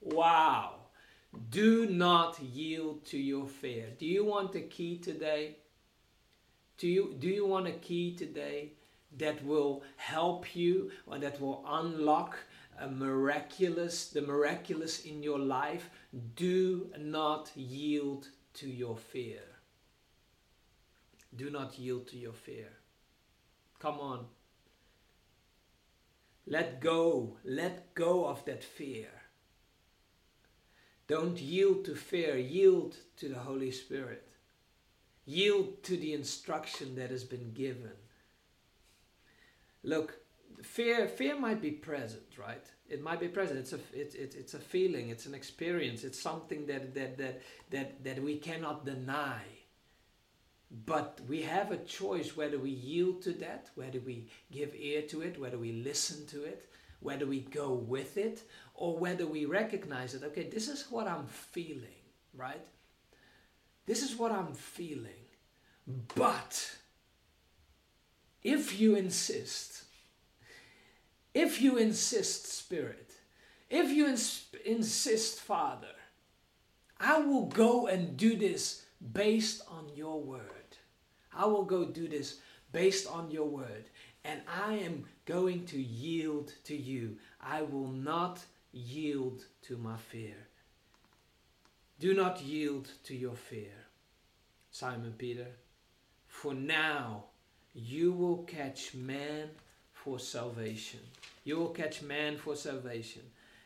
Wow. 0.00 0.74
Do 1.50 1.86
not 1.86 2.42
yield 2.42 3.04
to 3.06 3.16
your 3.16 3.46
fear. 3.46 3.86
Do 3.96 4.06
you 4.06 4.24
want 4.24 4.56
a 4.56 4.62
key 4.62 4.98
today? 4.98 5.58
Do 6.78 6.88
you, 6.88 7.14
do 7.16 7.28
you 7.28 7.46
want 7.46 7.68
a 7.68 7.78
key 7.88 8.16
today 8.16 8.72
that 9.18 9.44
will 9.44 9.84
help 9.98 10.56
you 10.56 10.90
or 11.06 11.18
that 11.18 11.40
will 11.40 11.64
unlock 11.68 12.36
a 12.80 12.88
miraculous, 12.88 14.08
the 14.08 14.22
miraculous 14.22 15.04
in 15.04 15.22
your 15.22 15.38
life? 15.38 15.90
Do 16.34 16.90
not 16.98 17.52
yield 17.54 18.26
to 18.54 18.68
your 18.68 18.96
fear. 18.96 19.42
Do 21.36 21.50
not 21.50 21.78
yield 21.78 22.08
to 22.08 22.16
your 22.16 22.32
fear. 22.32 22.70
Come 23.78 24.00
on. 24.00 24.26
Let 26.46 26.80
go, 26.80 27.36
let 27.44 27.94
go 27.94 28.26
of 28.26 28.44
that 28.44 28.62
fear. 28.62 29.08
Don't 31.08 31.40
yield 31.40 31.84
to 31.84 31.94
fear, 31.94 32.36
yield 32.36 32.96
to 33.18 33.28
the 33.28 33.38
Holy 33.38 33.70
Spirit. 33.70 34.28
Yield 35.24 35.82
to 35.84 35.96
the 35.96 36.12
instruction 36.12 36.94
that 36.96 37.10
has 37.10 37.24
been 37.24 37.52
given. 37.52 37.92
Look, 39.82 40.18
fear 40.62 41.08
fear 41.08 41.38
might 41.38 41.60
be 41.60 41.70
present, 41.70 42.22
right? 42.38 42.64
It 42.88 43.02
might 43.02 43.20
be 43.20 43.28
present. 43.28 43.58
It's 43.58 43.72
a 43.72 43.80
it, 43.92 44.14
it, 44.14 44.34
it's 44.36 44.54
a 44.54 44.58
feeling, 44.58 45.10
it's 45.10 45.26
an 45.26 45.34
experience, 45.34 46.04
it's 46.04 46.20
something 46.20 46.66
that 46.66 46.94
that 46.94 47.18
that 47.18 47.42
that, 47.70 48.04
that 48.04 48.22
we 48.22 48.36
cannot 48.36 48.84
deny. 48.84 49.42
But 50.70 51.20
we 51.28 51.42
have 51.42 51.70
a 51.70 51.76
choice 51.78 52.36
whether 52.36 52.58
we 52.58 52.70
yield 52.70 53.22
to 53.22 53.32
that, 53.34 53.70
whether 53.76 54.00
we 54.00 54.28
give 54.50 54.74
ear 54.74 55.02
to 55.02 55.22
it, 55.22 55.40
whether 55.40 55.58
we 55.58 55.72
listen 55.72 56.26
to 56.28 56.44
it, 56.44 56.68
whether 57.00 57.26
we 57.26 57.40
go 57.40 57.72
with 57.72 58.16
it, 58.16 58.42
or 58.74 58.98
whether 58.98 59.26
we 59.26 59.44
recognize 59.44 60.12
that, 60.12 60.24
okay, 60.24 60.48
this 60.48 60.68
is 60.68 60.90
what 60.90 61.06
I'm 61.06 61.26
feeling, 61.26 62.02
right? 62.34 62.66
This 63.86 64.02
is 64.02 64.16
what 64.16 64.32
I'm 64.32 64.54
feeling. 64.54 65.12
But 66.14 66.76
if 68.42 68.80
you 68.80 68.96
insist, 68.96 69.84
if 71.32 71.62
you 71.62 71.76
insist, 71.76 72.46
Spirit, 72.46 73.12
if 73.70 73.90
you 73.90 74.08
ins- 74.08 74.46
insist, 74.64 75.40
Father, 75.40 75.94
I 76.98 77.18
will 77.20 77.46
go 77.46 77.86
and 77.86 78.16
do 78.16 78.36
this 78.36 78.85
based 79.12 79.62
on 79.68 79.88
your 79.94 80.20
word. 80.20 80.76
I 81.32 81.46
will 81.46 81.64
go 81.64 81.84
do 81.84 82.08
this 82.08 82.40
based 82.72 83.06
on 83.06 83.30
your 83.30 83.48
word. 83.48 83.84
And 84.24 84.40
I 84.48 84.74
am 84.74 85.04
going 85.24 85.66
to 85.66 85.80
yield 85.80 86.52
to 86.64 86.76
you. 86.76 87.16
I 87.40 87.62
will 87.62 87.88
not 87.88 88.44
yield 88.72 89.44
to 89.62 89.76
my 89.76 89.96
fear. 89.96 90.34
Do 91.98 92.12
not 92.12 92.42
yield 92.42 92.90
to 93.04 93.14
your 93.14 93.36
fear, 93.36 93.72
Simon 94.70 95.14
Peter, 95.16 95.46
for 96.26 96.52
now 96.52 97.24
you 97.72 98.12
will 98.12 98.42
catch 98.44 98.94
man 98.94 99.48
for 99.94 100.18
salvation. 100.18 101.00
You 101.44 101.56
will 101.56 101.70
catch 101.70 102.02
man 102.02 102.36
for 102.36 102.54
salvation. 102.54 103.22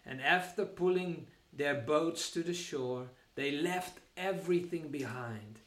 And 0.07 0.21
after 0.21 0.65
pulling 0.65 1.27
their 1.53 1.75
boats 1.75 2.31
to 2.31 2.43
the 2.43 2.55
shore, 2.55 3.09
They 3.41 3.53
left 3.53 4.01
everything 4.21 4.89
behind 4.89 5.59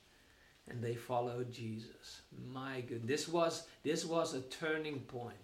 and 0.70 0.82
they 0.82 0.96
followed 0.96 1.52
Jesus. 1.52 2.22
My 2.52 2.82
good, 2.82 3.08
this 3.08 3.28
was 3.28 3.68
this 3.84 4.06
was 4.06 4.34
a 4.34 4.42
turning 4.42 5.00
point. 5.02 5.36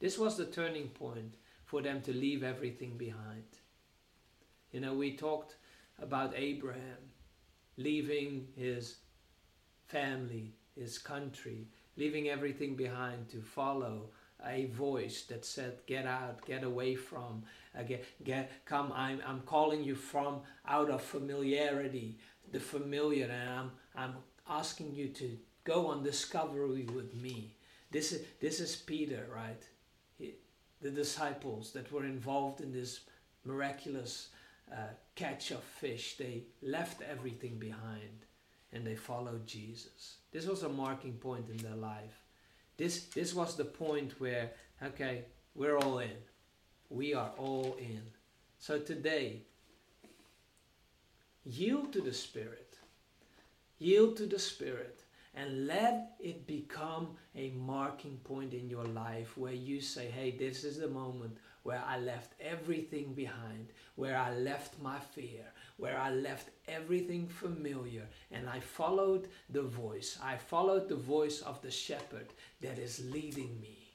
This 0.00 0.18
was 0.18 0.36
the 0.36 0.46
turning 0.46 0.88
point 0.88 1.34
for 1.66 1.82
them 1.82 2.00
to 2.02 2.12
leave 2.12 2.42
everything 2.42 2.96
behind. 2.96 3.44
You 4.72 4.80
know, 4.80 4.94
we 4.94 5.16
talked 5.16 5.56
about 6.00 6.32
Abraham 6.36 7.10
leaving 7.76 8.46
his 8.56 8.96
family, 9.88 10.52
his 10.78 10.98
country, 10.98 11.66
leaving 11.96 12.28
everything 12.28 12.76
behind 12.76 13.28
to 13.30 13.42
follow 13.42 14.08
a 14.46 14.66
voice 14.66 15.22
that 15.24 15.44
said, 15.44 15.78
"Get 15.86 16.06
out, 16.06 16.44
get 16.46 16.64
away 16.64 16.94
from, 16.94 17.42
uh, 17.78 17.82
get, 17.82 18.04
get, 18.24 18.64
come. 18.64 18.92
I'm, 18.94 19.20
I'm 19.26 19.40
calling 19.40 19.84
you 19.84 19.94
from 19.94 20.40
out 20.66 20.90
of 20.90 21.02
familiarity, 21.02 22.18
the 22.52 22.60
familiar, 22.60 23.26
and 23.26 23.50
I'm, 23.50 23.70
I'm 23.94 24.14
asking 24.48 24.94
you 24.94 25.08
to 25.08 25.36
go 25.64 25.86
on 25.86 26.02
discovery 26.02 26.86
with 26.94 27.14
me." 27.14 27.56
This 27.90 28.12
is 28.12 28.26
this 28.40 28.60
is 28.60 28.76
Peter, 28.76 29.26
right? 29.34 29.62
He, 30.18 30.34
the 30.80 30.90
disciples 30.90 31.72
that 31.72 31.90
were 31.92 32.04
involved 32.04 32.60
in 32.60 32.72
this 32.72 33.00
miraculous 33.44 34.28
uh, 34.72 34.94
catch 35.14 35.50
of 35.50 35.62
fish. 35.62 36.16
They 36.16 36.44
left 36.62 37.02
everything 37.02 37.58
behind 37.58 38.26
and 38.72 38.86
they 38.86 38.94
followed 38.94 39.46
Jesus. 39.46 40.18
This 40.32 40.46
was 40.46 40.62
a 40.62 40.68
marking 40.68 41.14
point 41.14 41.48
in 41.50 41.56
their 41.56 41.74
life. 41.74 42.19
This, 42.80 43.02
this 43.08 43.34
was 43.34 43.56
the 43.56 43.66
point 43.66 44.18
where, 44.22 44.52
okay, 44.82 45.26
we're 45.54 45.76
all 45.76 45.98
in. 45.98 46.16
We 46.88 47.12
are 47.12 47.30
all 47.36 47.76
in. 47.78 48.00
So 48.58 48.78
today, 48.78 49.42
yield 51.44 51.92
to 51.92 52.00
the 52.00 52.14
Spirit. 52.14 52.78
Yield 53.76 54.16
to 54.16 54.24
the 54.24 54.38
Spirit 54.38 55.02
and 55.34 55.66
let 55.66 56.12
it 56.20 56.46
become 56.46 57.08
a 57.36 57.50
marking 57.50 58.16
point 58.24 58.54
in 58.54 58.70
your 58.70 58.86
life 58.86 59.36
where 59.36 59.52
you 59.52 59.82
say, 59.82 60.06
hey, 60.06 60.30
this 60.30 60.64
is 60.64 60.78
the 60.78 60.88
moment 60.88 61.36
where 61.62 61.82
I 61.86 61.98
left 61.98 62.32
everything 62.40 63.12
behind, 63.14 63.68
where 63.96 64.16
I 64.16 64.34
left 64.34 64.80
my 64.80 64.98
fear, 64.98 65.44
where 65.76 65.98
I 65.98 66.10
left 66.10 66.50
everything 66.68 67.28
familiar, 67.28 68.06
and 68.30 68.48
I 68.48 68.60
followed 68.60 69.28
the 69.50 69.62
voice. 69.62 70.18
I 70.22 70.36
followed 70.36 70.88
the 70.88 70.96
voice 70.96 71.42
of 71.42 71.60
the 71.62 71.70
shepherd 71.70 72.28
that 72.60 72.78
is 72.78 73.04
leading 73.10 73.60
me. 73.60 73.92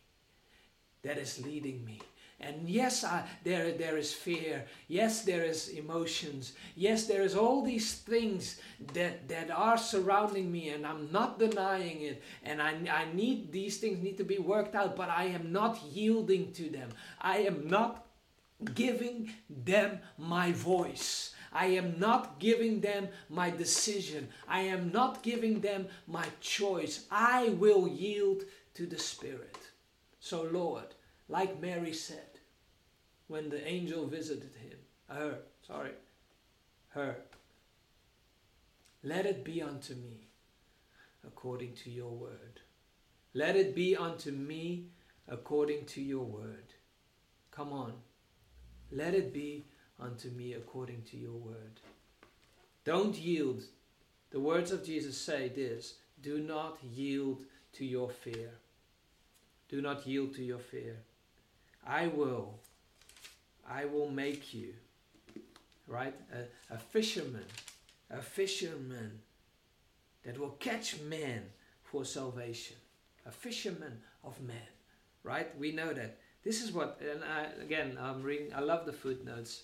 That 1.01 1.17
is 1.17 1.43
leading 1.43 1.85
me. 1.85 2.01
And 2.45 2.69
yes, 2.69 3.03
I, 3.03 3.23
there, 3.43 3.71
there 3.71 3.97
is 3.97 4.13
fear. 4.13 4.65
Yes, 4.87 5.23
there 5.23 5.43
is 5.43 5.69
emotions. 5.69 6.53
Yes, 6.75 7.07
there 7.07 7.23
is 7.23 7.35
all 7.35 7.63
these 7.63 7.95
things 7.95 8.61
that, 8.93 9.27
that 9.29 9.49
are 9.49 9.77
surrounding 9.77 10.51
me 10.51 10.69
and 10.69 10.85
I'm 10.85 11.11
not 11.11 11.39
denying 11.39 12.01
it. 12.01 12.21
And 12.43 12.61
I, 12.61 12.75
I 12.91 13.13
need, 13.13 13.51
these 13.51 13.77
things 13.77 14.03
need 14.03 14.17
to 14.17 14.23
be 14.23 14.37
worked 14.37 14.75
out, 14.75 14.95
but 14.95 15.09
I 15.09 15.25
am 15.25 15.51
not 15.51 15.81
yielding 15.91 16.51
to 16.53 16.69
them. 16.69 16.89
I 17.19 17.39
am 17.39 17.67
not 17.67 18.05
giving 18.75 19.31
them 19.49 19.99
my 20.19 20.51
voice. 20.51 21.33
I 21.51 21.67
am 21.67 21.99
not 21.99 22.39
giving 22.39 22.79
them 22.79 23.07
my 23.29 23.49
decision. 23.49 24.27
I 24.47 24.61
am 24.61 24.91
not 24.91 25.23
giving 25.23 25.61
them 25.61 25.87
my 26.05 26.25
choice. 26.41 27.05
I 27.09 27.49
will 27.57 27.87
yield 27.87 28.43
to 28.75 28.85
the 28.85 28.99
Spirit. 28.99 29.57
So, 30.19 30.43
Lord, 30.43 30.93
like 31.27 31.59
Mary 31.61 31.93
said 31.93 32.34
when 33.27 33.49
the 33.49 33.65
angel 33.67 34.05
visited 34.05 34.55
him, 34.55 34.77
her, 35.09 35.39
sorry, 35.65 35.91
her. 36.89 37.15
Let 39.03 39.25
it 39.25 39.43
be 39.43 39.61
unto 39.61 39.93
me 39.93 40.27
according 41.25 41.73
to 41.83 41.89
your 41.89 42.11
word. 42.11 42.61
Let 43.33 43.55
it 43.55 43.75
be 43.75 43.95
unto 43.95 44.31
me 44.31 44.85
according 45.27 45.85
to 45.85 46.01
your 46.01 46.23
word. 46.23 46.73
Come 47.51 47.71
on. 47.71 47.93
Let 48.91 49.13
it 49.13 49.33
be 49.33 49.65
unto 49.99 50.29
me 50.29 50.53
according 50.53 51.03
to 51.11 51.17
your 51.17 51.33
word. 51.33 51.79
Don't 52.83 53.15
yield. 53.15 53.63
The 54.31 54.39
words 54.39 54.71
of 54.71 54.85
Jesus 54.85 55.17
say 55.17 55.49
this 55.49 55.95
do 56.21 56.39
not 56.39 56.77
yield 56.83 57.43
to 57.73 57.85
your 57.85 58.09
fear. 58.09 58.51
Do 59.69 59.81
not 59.81 60.07
yield 60.07 60.33
to 60.35 60.43
your 60.43 60.59
fear. 60.59 60.97
I 61.85 62.07
will, 62.07 62.59
I 63.69 63.85
will 63.85 64.09
make 64.09 64.53
you, 64.53 64.73
right? 65.87 66.15
A, 66.33 66.73
a 66.73 66.77
fisherman, 66.77 67.45
a 68.09 68.21
fisherman 68.21 69.19
that 70.23 70.39
will 70.39 70.51
catch 70.59 70.99
men 71.01 71.43
for 71.83 72.05
salvation. 72.05 72.77
A 73.25 73.31
fisherman 73.31 74.01
of 74.23 74.39
men, 74.41 74.67
right? 75.23 75.57
We 75.57 75.71
know 75.71 75.93
that. 75.93 76.19
This 76.43 76.61
is 76.61 76.71
what, 76.71 77.01
and 77.01 77.23
I, 77.23 77.47
again, 77.63 77.97
I'm 77.99 78.21
reading, 78.21 78.53
I 78.53 78.59
love 78.59 78.85
the 78.85 78.93
footnotes. 78.93 79.63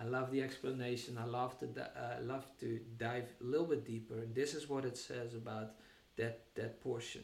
I 0.00 0.04
love 0.04 0.30
the 0.30 0.40
explanation. 0.40 1.18
I 1.18 1.26
love 1.26 1.58
to, 1.58 1.66
uh, 1.82 2.22
love 2.22 2.46
to 2.60 2.80
dive 2.96 3.26
a 3.40 3.44
little 3.44 3.66
bit 3.66 3.84
deeper. 3.84 4.14
And 4.14 4.34
this 4.34 4.54
is 4.54 4.68
what 4.68 4.84
it 4.84 4.96
says 4.96 5.34
about 5.34 5.72
that, 6.16 6.44
that 6.54 6.80
portion 6.80 7.22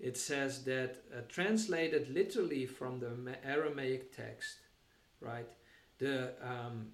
it 0.00 0.16
says 0.16 0.64
that 0.64 1.02
uh, 1.12 1.20
translated 1.28 2.08
literally 2.08 2.66
from 2.66 3.00
the 3.00 3.34
Aramaic 3.44 4.16
text, 4.16 4.58
right? 5.20 5.48
The 5.98 6.34
um, 6.42 6.88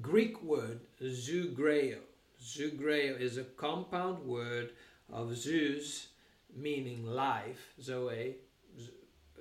Greek 0.00 0.42
word 0.42 0.80
zoograeo. 1.02 2.00
Zoograeo 2.42 3.18
is 3.18 3.38
a 3.38 3.44
compound 3.44 4.26
word 4.26 4.72
of 5.10 5.34
zoos, 5.36 6.08
meaning 6.54 7.06
life, 7.06 7.72
zoe, 7.80 8.36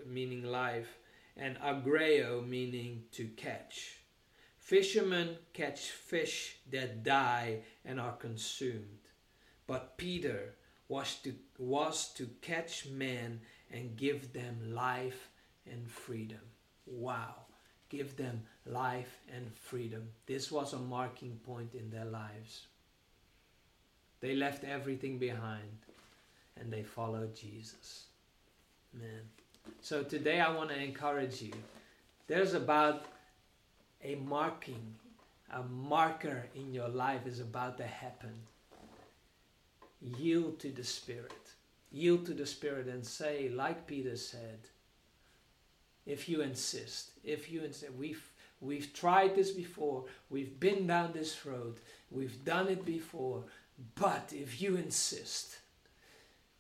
meaning 0.06 0.44
life, 0.44 0.98
and 1.36 1.58
agreo, 1.60 2.48
meaning 2.48 3.04
to 3.12 3.26
catch. 3.36 3.98
Fishermen 4.58 5.38
catch 5.54 5.90
fish 5.90 6.58
that 6.72 7.04
die 7.04 7.60
and 7.84 8.00
are 8.00 8.16
consumed. 8.16 9.00
But 9.68 9.98
Peter, 9.98 10.56
was 10.88 11.16
to, 11.24 11.34
was 11.58 12.14
to 12.14 12.30
catch 12.42 12.88
men 12.88 13.42
and 13.72 13.98
give 13.98 14.34
them 14.34 14.74
life 14.74 15.30
and 15.70 15.90
freedom. 15.90 16.40
Wow. 16.86 17.36
Give 17.90 18.16
them 18.18 18.44
life 18.66 19.20
and 19.34 19.52
freedom. 19.54 20.10
This 20.26 20.52
was 20.52 20.74
a 20.74 20.78
marking 20.78 21.40
point 21.46 21.74
in 21.74 21.90
their 21.90 22.06
lives. 22.06 22.68
They 24.22 24.36
left 24.36 24.64
everything 24.64 25.18
behind 25.18 25.78
and 26.60 26.72
they 26.72 26.84
followed 26.84 27.36
Jesus. 27.36 28.06
Man. 28.94 29.22
So 29.82 30.04
today 30.04 30.40
I 30.40 30.54
want 30.56 30.70
to 30.70 30.82
encourage 30.82 31.42
you. 31.42 31.54
There's 32.28 32.54
about 32.54 33.06
a 34.04 34.16
marking, 34.16 34.96
a 35.52 35.64
marker 35.64 36.46
in 36.56 36.74
your 36.74 36.88
life 36.88 37.28
is 37.28 37.40
about 37.40 37.78
to 37.78 37.86
happen 37.86 38.34
yield 40.18 40.60
to 40.60 40.72
the 40.72 40.84
Spirit. 40.84 41.32
Yield 41.92 42.26
to 42.26 42.34
the 42.34 42.46
Spirit 42.46 42.88
and 42.88 43.06
say, 43.06 43.50
like 43.50 43.88
Peter 43.88 44.16
said, 44.16 44.60
if 46.06 46.30
you 46.30 46.42
insist, 46.42 47.12
if 47.24 47.52
you 47.52 47.64
insist, 47.64 47.94
we've 47.94 48.30
we've 48.62 48.94
tried 48.94 49.36
this 49.36 49.52
before, 49.52 50.06
we've 50.30 50.60
been 50.60 50.88
down 50.88 51.12
this 51.14 51.46
road, 51.46 51.76
we've 52.12 52.44
done 52.46 52.68
it 52.68 52.86
before, 52.86 53.44
but 53.96 54.32
if 54.34 54.62
you 54.62 54.76
insist, 54.76 55.60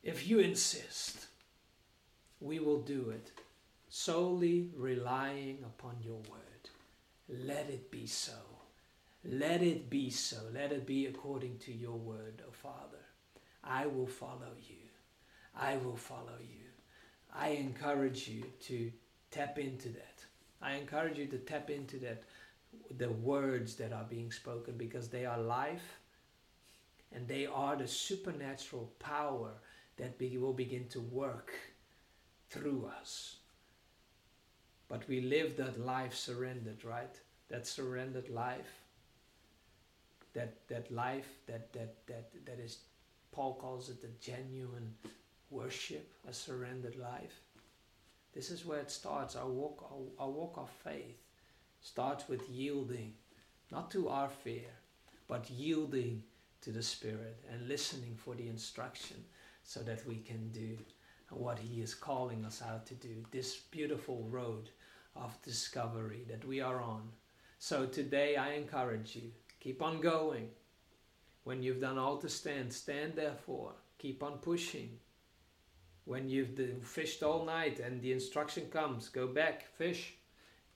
if 0.03 0.27
you 0.27 0.39
insist, 0.39 1.27
we 2.39 2.59
will 2.59 2.81
do 2.81 3.09
it 3.09 3.31
solely 3.89 4.69
relying 4.75 5.59
upon 5.63 5.95
your 6.03 6.19
word. 6.29 6.69
Let 7.29 7.69
it 7.69 7.89
be 7.91 8.05
so. 8.05 8.33
Let 9.23 9.63
it 9.63 9.89
be 9.89 10.09
so. 10.09 10.37
Let 10.53 10.71
it 10.71 10.85
be 10.85 11.05
according 11.05 11.59
to 11.59 11.71
your 11.71 11.95
word, 11.95 12.41
O 12.47 12.51
Father. 12.51 12.94
I 13.65 13.85
will 13.87 14.07
follow 14.07 14.53
you. 14.67 14.75
I 15.57 15.77
will 15.77 15.95
follow 15.95 16.39
you. 16.39 16.65
I 17.33 17.49
encourage 17.49 18.27
you 18.27 18.43
to 18.63 18.91
tap 19.31 19.57
into 19.57 19.89
that. 19.89 20.23
I 20.61 20.75
encourage 20.75 21.17
you 21.17 21.27
to 21.27 21.37
tap 21.37 21.69
into 21.69 21.97
that, 21.99 22.23
the 22.97 23.11
words 23.11 23.75
that 23.75 23.91
are 23.91 24.05
being 24.09 24.31
spoken, 24.31 24.77
because 24.77 25.09
they 25.09 25.25
are 25.25 25.39
life 25.39 25.99
and 27.13 27.27
they 27.27 27.45
are 27.45 27.75
the 27.75 27.87
supernatural 27.87 28.91
power 28.99 29.51
that 29.97 30.17
be, 30.17 30.37
will 30.37 30.53
begin 30.53 30.87
to 30.89 30.99
work 30.99 31.53
through 32.49 32.89
us. 32.99 33.37
But 34.87 35.07
we 35.07 35.21
live 35.21 35.57
that 35.57 35.79
life 35.79 36.13
surrendered, 36.13 36.83
right? 36.83 37.19
That 37.49 37.65
surrendered 37.65 38.29
life. 38.29 38.81
That 40.33 40.67
that 40.67 40.91
life 40.91 41.29
that 41.47 41.71
that 41.71 41.95
that 42.07 42.45
that 42.45 42.59
is 42.59 42.79
Paul 43.35 43.55
calls 43.55 43.89
it 43.89 44.01
the 44.01 44.07
genuine 44.21 44.95
worship, 45.49 46.13
a 46.27 46.31
surrendered 46.31 46.95
life. 46.95 47.41
This 48.33 48.49
is 48.49 48.65
where 48.65 48.79
it 48.79 48.89
starts. 48.89 49.35
Our 49.35 49.49
walk, 49.49 49.89
our, 49.91 50.25
our 50.25 50.31
walk 50.31 50.53
of 50.57 50.69
faith 50.69 51.17
starts 51.81 52.29
with 52.29 52.49
yielding 52.49 53.13
not 53.71 53.91
to 53.91 54.07
our 54.07 54.29
fear, 54.29 54.71
but 55.27 55.49
yielding 55.49 56.23
to 56.61 56.71
the 56.71 56.81
Spirit 56.81 57.43
and 57.51 57.67
listening 57.67 58.15
for 58.15 58.35
the 58.35 58.47
instruction 58.47 59.17
so 59.63 59.81
that 59.81 60.05
we 60.07 60.15
can 60.17 60.49
do 60.49 60.77
what 61.29 61.59
He 61.59 61.81
is 61.81 61.93
calling 61.93 62.45
us 62.45 62.61
out 62.65 62.85
to 62.85 62.93
do. 62.95 63.25
This 63.31 63.57
beautiful 63.57 64.25
road 64.29 64.69
of 65.15 65.41
discovery 65.41 66.25
that 66.29 66.45
we 66.45 66.61
are 66.61 66.81
on. 66.81 67.09
So 67.59 67.85
today 67.85 68.37
I 68.37 68.53
encourage 68.53 69.15
you 69.15 69.31
keep 69.59 69.81
on 69.81 69.99
going. 69.99 70.49
When 71.45 71.61
you've 71.61 71.79
done 71.79 71.99
all 71.99 72.17
to 72.17 72.27
stand, 72.27 72.73
stand 72.73 73.13
therefore. 73.15 73.73
Keep 73.99 74.23
on 74.23 74.39
pushing. 74.39 74.97
When 76.03 76.27
you've 76.27 76.59
fished 76.83 77.21
all 77.23 77.45
night 77.45 77.79
and 77.79 78.01
the 78.01 78.11
instruction 78.11 78.65
comes, 78.69 79.09
go 79.09 79.27
back, 79.27 79.67
fish. 79.77 80.15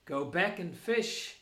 Go 0.06 0.24
back 0.24 0.60
and 0.60 0.74
fish. 0.74 1.36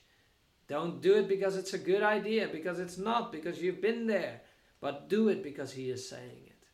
Don't 0.66 1.02
do 1.02 1.14
it 1.18 1.28
because 1.28 1.56
it's 1.56 1.74
a 1.74 1.78
good 1.78 2.02
idea, 2.02 2.48
because 2.48 2.80
it's 2.80 2.98
not, 2.98 3.30
because 3.30 3.60
you've 3.60 3.82
been 3.82 4.06
there. 4.06 4.40
But 4.80 5.08
do 5.08 5.28
it 5.28 5.42
because 5.42 5.72
He 5.72 5.90
is 5.90 6.08
saying 6.08 6.42
it. 6.46 6.64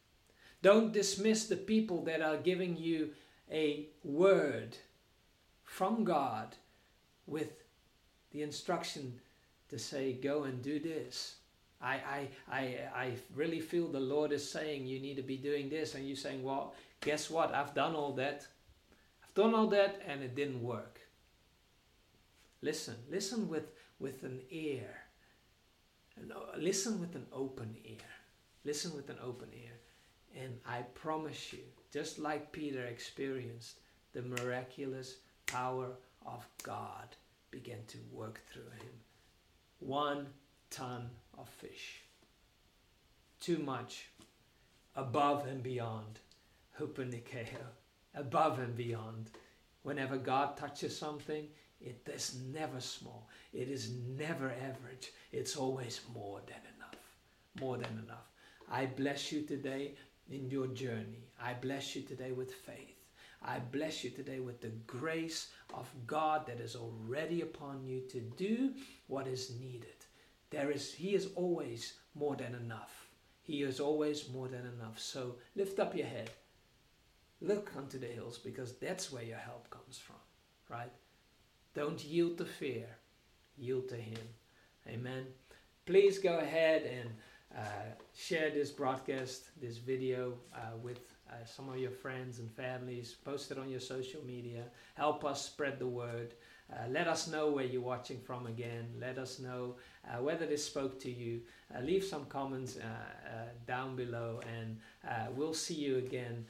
Don't 0.62 0.93
dismiss 0.93 1.47
the 1.47 1.57
people 1.57 2.05
that 2.05 2.23
are 2.23 2.37
giving 2.37 2.77
you 2.77 3.11
a 3.51 3.88
word 4.05 4.77
from 5.64 6.05
God 6.05 6.57
with 7.27 7.64
the 8.31 8.43
instruction 8.43 9.21
to 9.71 9.79
say, 9.79 10.12
go 10.12 10.45
and 10.45 10.62
do 10.62 10.79
this. 10.79 11.37
I, 11.85 12.01
I, 12.09 12.29
I, 12.51 12.61
I 12.97 13.12
really 13.35 13.61
feel 13.61 13.88
the 13.88 14.01
Lord 14.01 14.33
is 14.33 14.49
saying 14.49 14.87
you 14.87 14.99
need 15.01 15.16
to 15.16 15.23
be 15.23 15.37
doing 15.37 15.68
this. 15.68 15.94
And 15.94 16.07
you're 16.07 16.16
saying, 16.16 16.42
well, 16.42 16.75
guess 17.01 17.31
what? 17.31 17.55
I've 17.55 17.75
done 17.75 17.94
all 17.94 18.12
that. 18.14 18.47
I've 19.23 19.35
done 19.35 19.55
all 19.55 19.66
that 19.68 20.01
and 20.07 20.23
it 20.23 20.35
didn't 20.35 20.62
work. 20.62 21.01
Listen, 22.62 22.94
listen 23.11 23.49
with, 23.49 23.73
with 24.01 24.23
an 24.23 24.40
ear. 24.51 24.88
Listen 26.57 27.01
with 27.01 27.14
an 27.14 27.27
open 27.33 27.77
ear. 27.85 27.99
Listen 28.64 28.97
with 28.97 29.11
an 29.11 29.18
open 29.23 29.49
ear. 29.53 30.42
And 30.42 30.59
I 30.66 30.83
promise 30.94 31.53
you, 31.53 31.61
just 31.92 32.18
like 32.18 32.51
Peter 32.51 32.85
experienced 32.85 33.81
the 34.14 34.23
miraculous 34.23 35.16
power 35.47 35.88
of 36.25 36.47
God 36.62 37.16
began 37.51 37.85
to 37.88 37.99
work 38.11 38.40
through 38.51 38.62
him. 38.62 38.94
One 39.81 40.27
ton 40.74 41.08
of 41.38 41.48
fish. 41.48 42.02
Too 43.40 43.58
much. 43.58 44.08
Above 44.96 45.46
and 45.46 45.62
beyond. 45.62 46.18
Hupanikeo. 46.80 47.66
Above 48.14 48.58
and 48.58 48.74
beyond. 48.74 49.30
Whenever 49.82 50.16
God 50.16 50.56
touches 50.56 50.96
something, 50.96 51.46
it 51.80 52.08
is 52.12 52.40
never 52.52 52.80
small. 52.80 53.28
It 53.52 53.68
is 53.68 53.92
never 54.18 54.50
average. 54.50 55.12
It's 55.30 55.56
always 55.56 56.00
more 56.12 56.40
than 56.46 56.62
enough. 56.76 57.00
More 57.60 57.76
than 57.76 58.02
enough. 58.04 58.26
I 58.68 58.87
bless 58.87 59.30
you 59.30 59.42
today 59.42 59.94
in 60.28 60.50
your 60.50 60.66
journey. 60.68 61.28
I 61.40 61.52
bless 61.52 61.94
you 61.94 62.02
today 62.02 62.32
with 62.32 62.52
faith. 62.52 62.96
I 63.46 63.58
bless 63.58 64.02
you 64.02 64.10
today 64.10 64.40
with 64.40 64.60
the 64.60 64.72
grace 64.87 65.50
of 65.74 65.87
God 66.06 66.46
that 66.46 66.60
is 66.60 66.74
already 66.74 67.42
upon 67.42 67.87
you 67.87 68.00
to 68.10 68.20
do 68.20 68.72
what 69.06 69.26
is 69.26 69.52
needed. 69.60 69.93
There 70.55 70.71
is 70.71 70.95
He 70.95 71.14
is 71.14 71.31
always 71.35 71.95
more 72.14 72.37
than 72.37 72.55
enough. 72.55 73.09
He 73.43 73.62
is 73.62 73.81
always 73.81 74.29
more 74.29 74.47
than 74.47 74.64
enough. 74.79 75.01
So 75.01 75.35
lift 75.57 75.81
up 75.81 75.97
your 75.97 76.07
head. 76.07 76.31
Look 77.40 77.73
unto 77.77 77.99
the 77.99 78.07
hills 78.07 78.38
because 78.38 78.75
that's 78.75 79.11
where 79.11 79.25
your 79.25 79.38
help 79.38 79.69
comes 79.69 79.99
from, 79.99 80.23
right? 80.69 80.93
Don't 81.75 82.03
yield 82.05 82.38
to 82.38 82.45
fear, 82.45 82.87
yield 83.59 83.88
to 83.88 83.97
Him. 83.97 84.23
Amen. 84.87 85.27
Please 85.87 86.21
go 86.21 86.38
ahead 86.38 86.83
and 86.85 87.11
uh, 87.59 87.90
share 88.14 88.51
this 88.51 88.71
broadcast, 88.71 89.49
this 89.61 89.79
video 89.79 90.35
uh, 90.55 90.77
with 90.81 91.01
uh, 91.29 91.45
some 91.45 91.69
of 91.69 91.79
your 91.79 91.90
friends 91.90 92.38
and 92.38 92.49
families. 92.53 93.17
Post 93.25 93.51
it 93.51 93.59
on 93.59 93.69
your 93.69 93.81
social 93.81 94.25
media. 94.25 94.62
Help 94.95 95.25
us 95.25 95.45
spread 95.45 95.81
the 95.81 95.87
word. 95.87 96.35
Uh, 96.72 96.88
let 96.90 97.07
us 97.07 97.29
know 97.29 97.50
where 97.50 97.64
you're 97.64 97.83
watching 97.83 98.18
from 98.18 98.46
again. 98.46 98.87
Let 98.98 99.18
us 99.18 99.38
know 99.38 99.77
uh, 100.09 100.22
whether 100.22 100.46
this 100.46 100.64
spoke 100.64 100.98
to 101.00 101.11
you. 101.11 101.42
Uh, 101.74 101.81
leave 101.81 102.03
some 102.03 102.24
comments 102.27 102.79
down 103.66 103.96
below, 103.96 104.40
and 104.57 104.77
we'll 105.37 105.55
see 105.55 105.74
you 105.74 105.98
again 105.98 106.44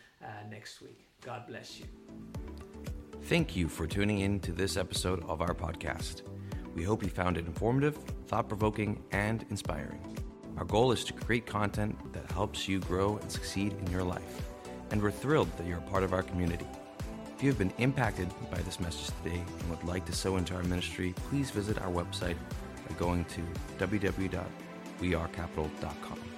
next 0.50 0.80
week. 0.80 1.04
God 1.20 1.46
bless 1.46 1.80
you. 1.80 1.86
Thank 3.22 3.56
you 3.56 3.68
for 3.68 3.86
tuning 3.86 4.20
in 4.20 4.40
to 4.40 4.52
this 4.52 4.76
episode 4.76 5.24
of 5.28 5.40
our 5.40 5.54
podcast. 5.54 6.22
We 6.74 6.82
hope 6.82 7.02
you 7.02 7.08
found 7.08 7.38
it 7.38 7.46
informative, 7.46 7.96
thought 8.26 8.48
provoking, 8.48 9.02
and 9.12 9.44
inspiring. 9.50 10.00
Our 10.58 10.64
goal 10.64 10.92
is 10.92 11.04
to 11.04 11.12
create 11.12 11.46
content 11.46 11.96
that 12.12 12.30
helps 12.30 12.68
you 12.68 12.80
grow 12.80 13.16
and 13.16 13.30
succeed 13.30 13.72
in 13.72 13.90
your 13.90 14.04
life, 14.04 14.42
and 14.90 15.02
we're 15.02 15.10
thrilled 15.10 15.56
that 15.56 15.66
you're 15.66 15.78
a 15.78 15.90
part 15.90 16.02
of 16.02 16.12
our 16.12 16.22
community. 16.22 16.66
You 17.44 17.50
have 17.50 17.58
been 17.58 17.74
impacted 17.76 18.30
by 18.50 18.56
this 18.62 18.80
message 18.80 19.14
today 19.22 19.42
and 19.60 19.68
would 19.68 19.84
like 19.84 20.06
to 20.06 20.14
sow 20.14 20.38
into 20.38 20.54
our 20.54 20.62
ministry, 20.62 21.12
please 21.28 21.50
visit 21.50 21.78
our 21.82 21.90
website 21.90 22.36
by 22.88 22.94
going 22.96 23.26
to 23.26 23.42
www.wearecapital.com. 23.76 26.33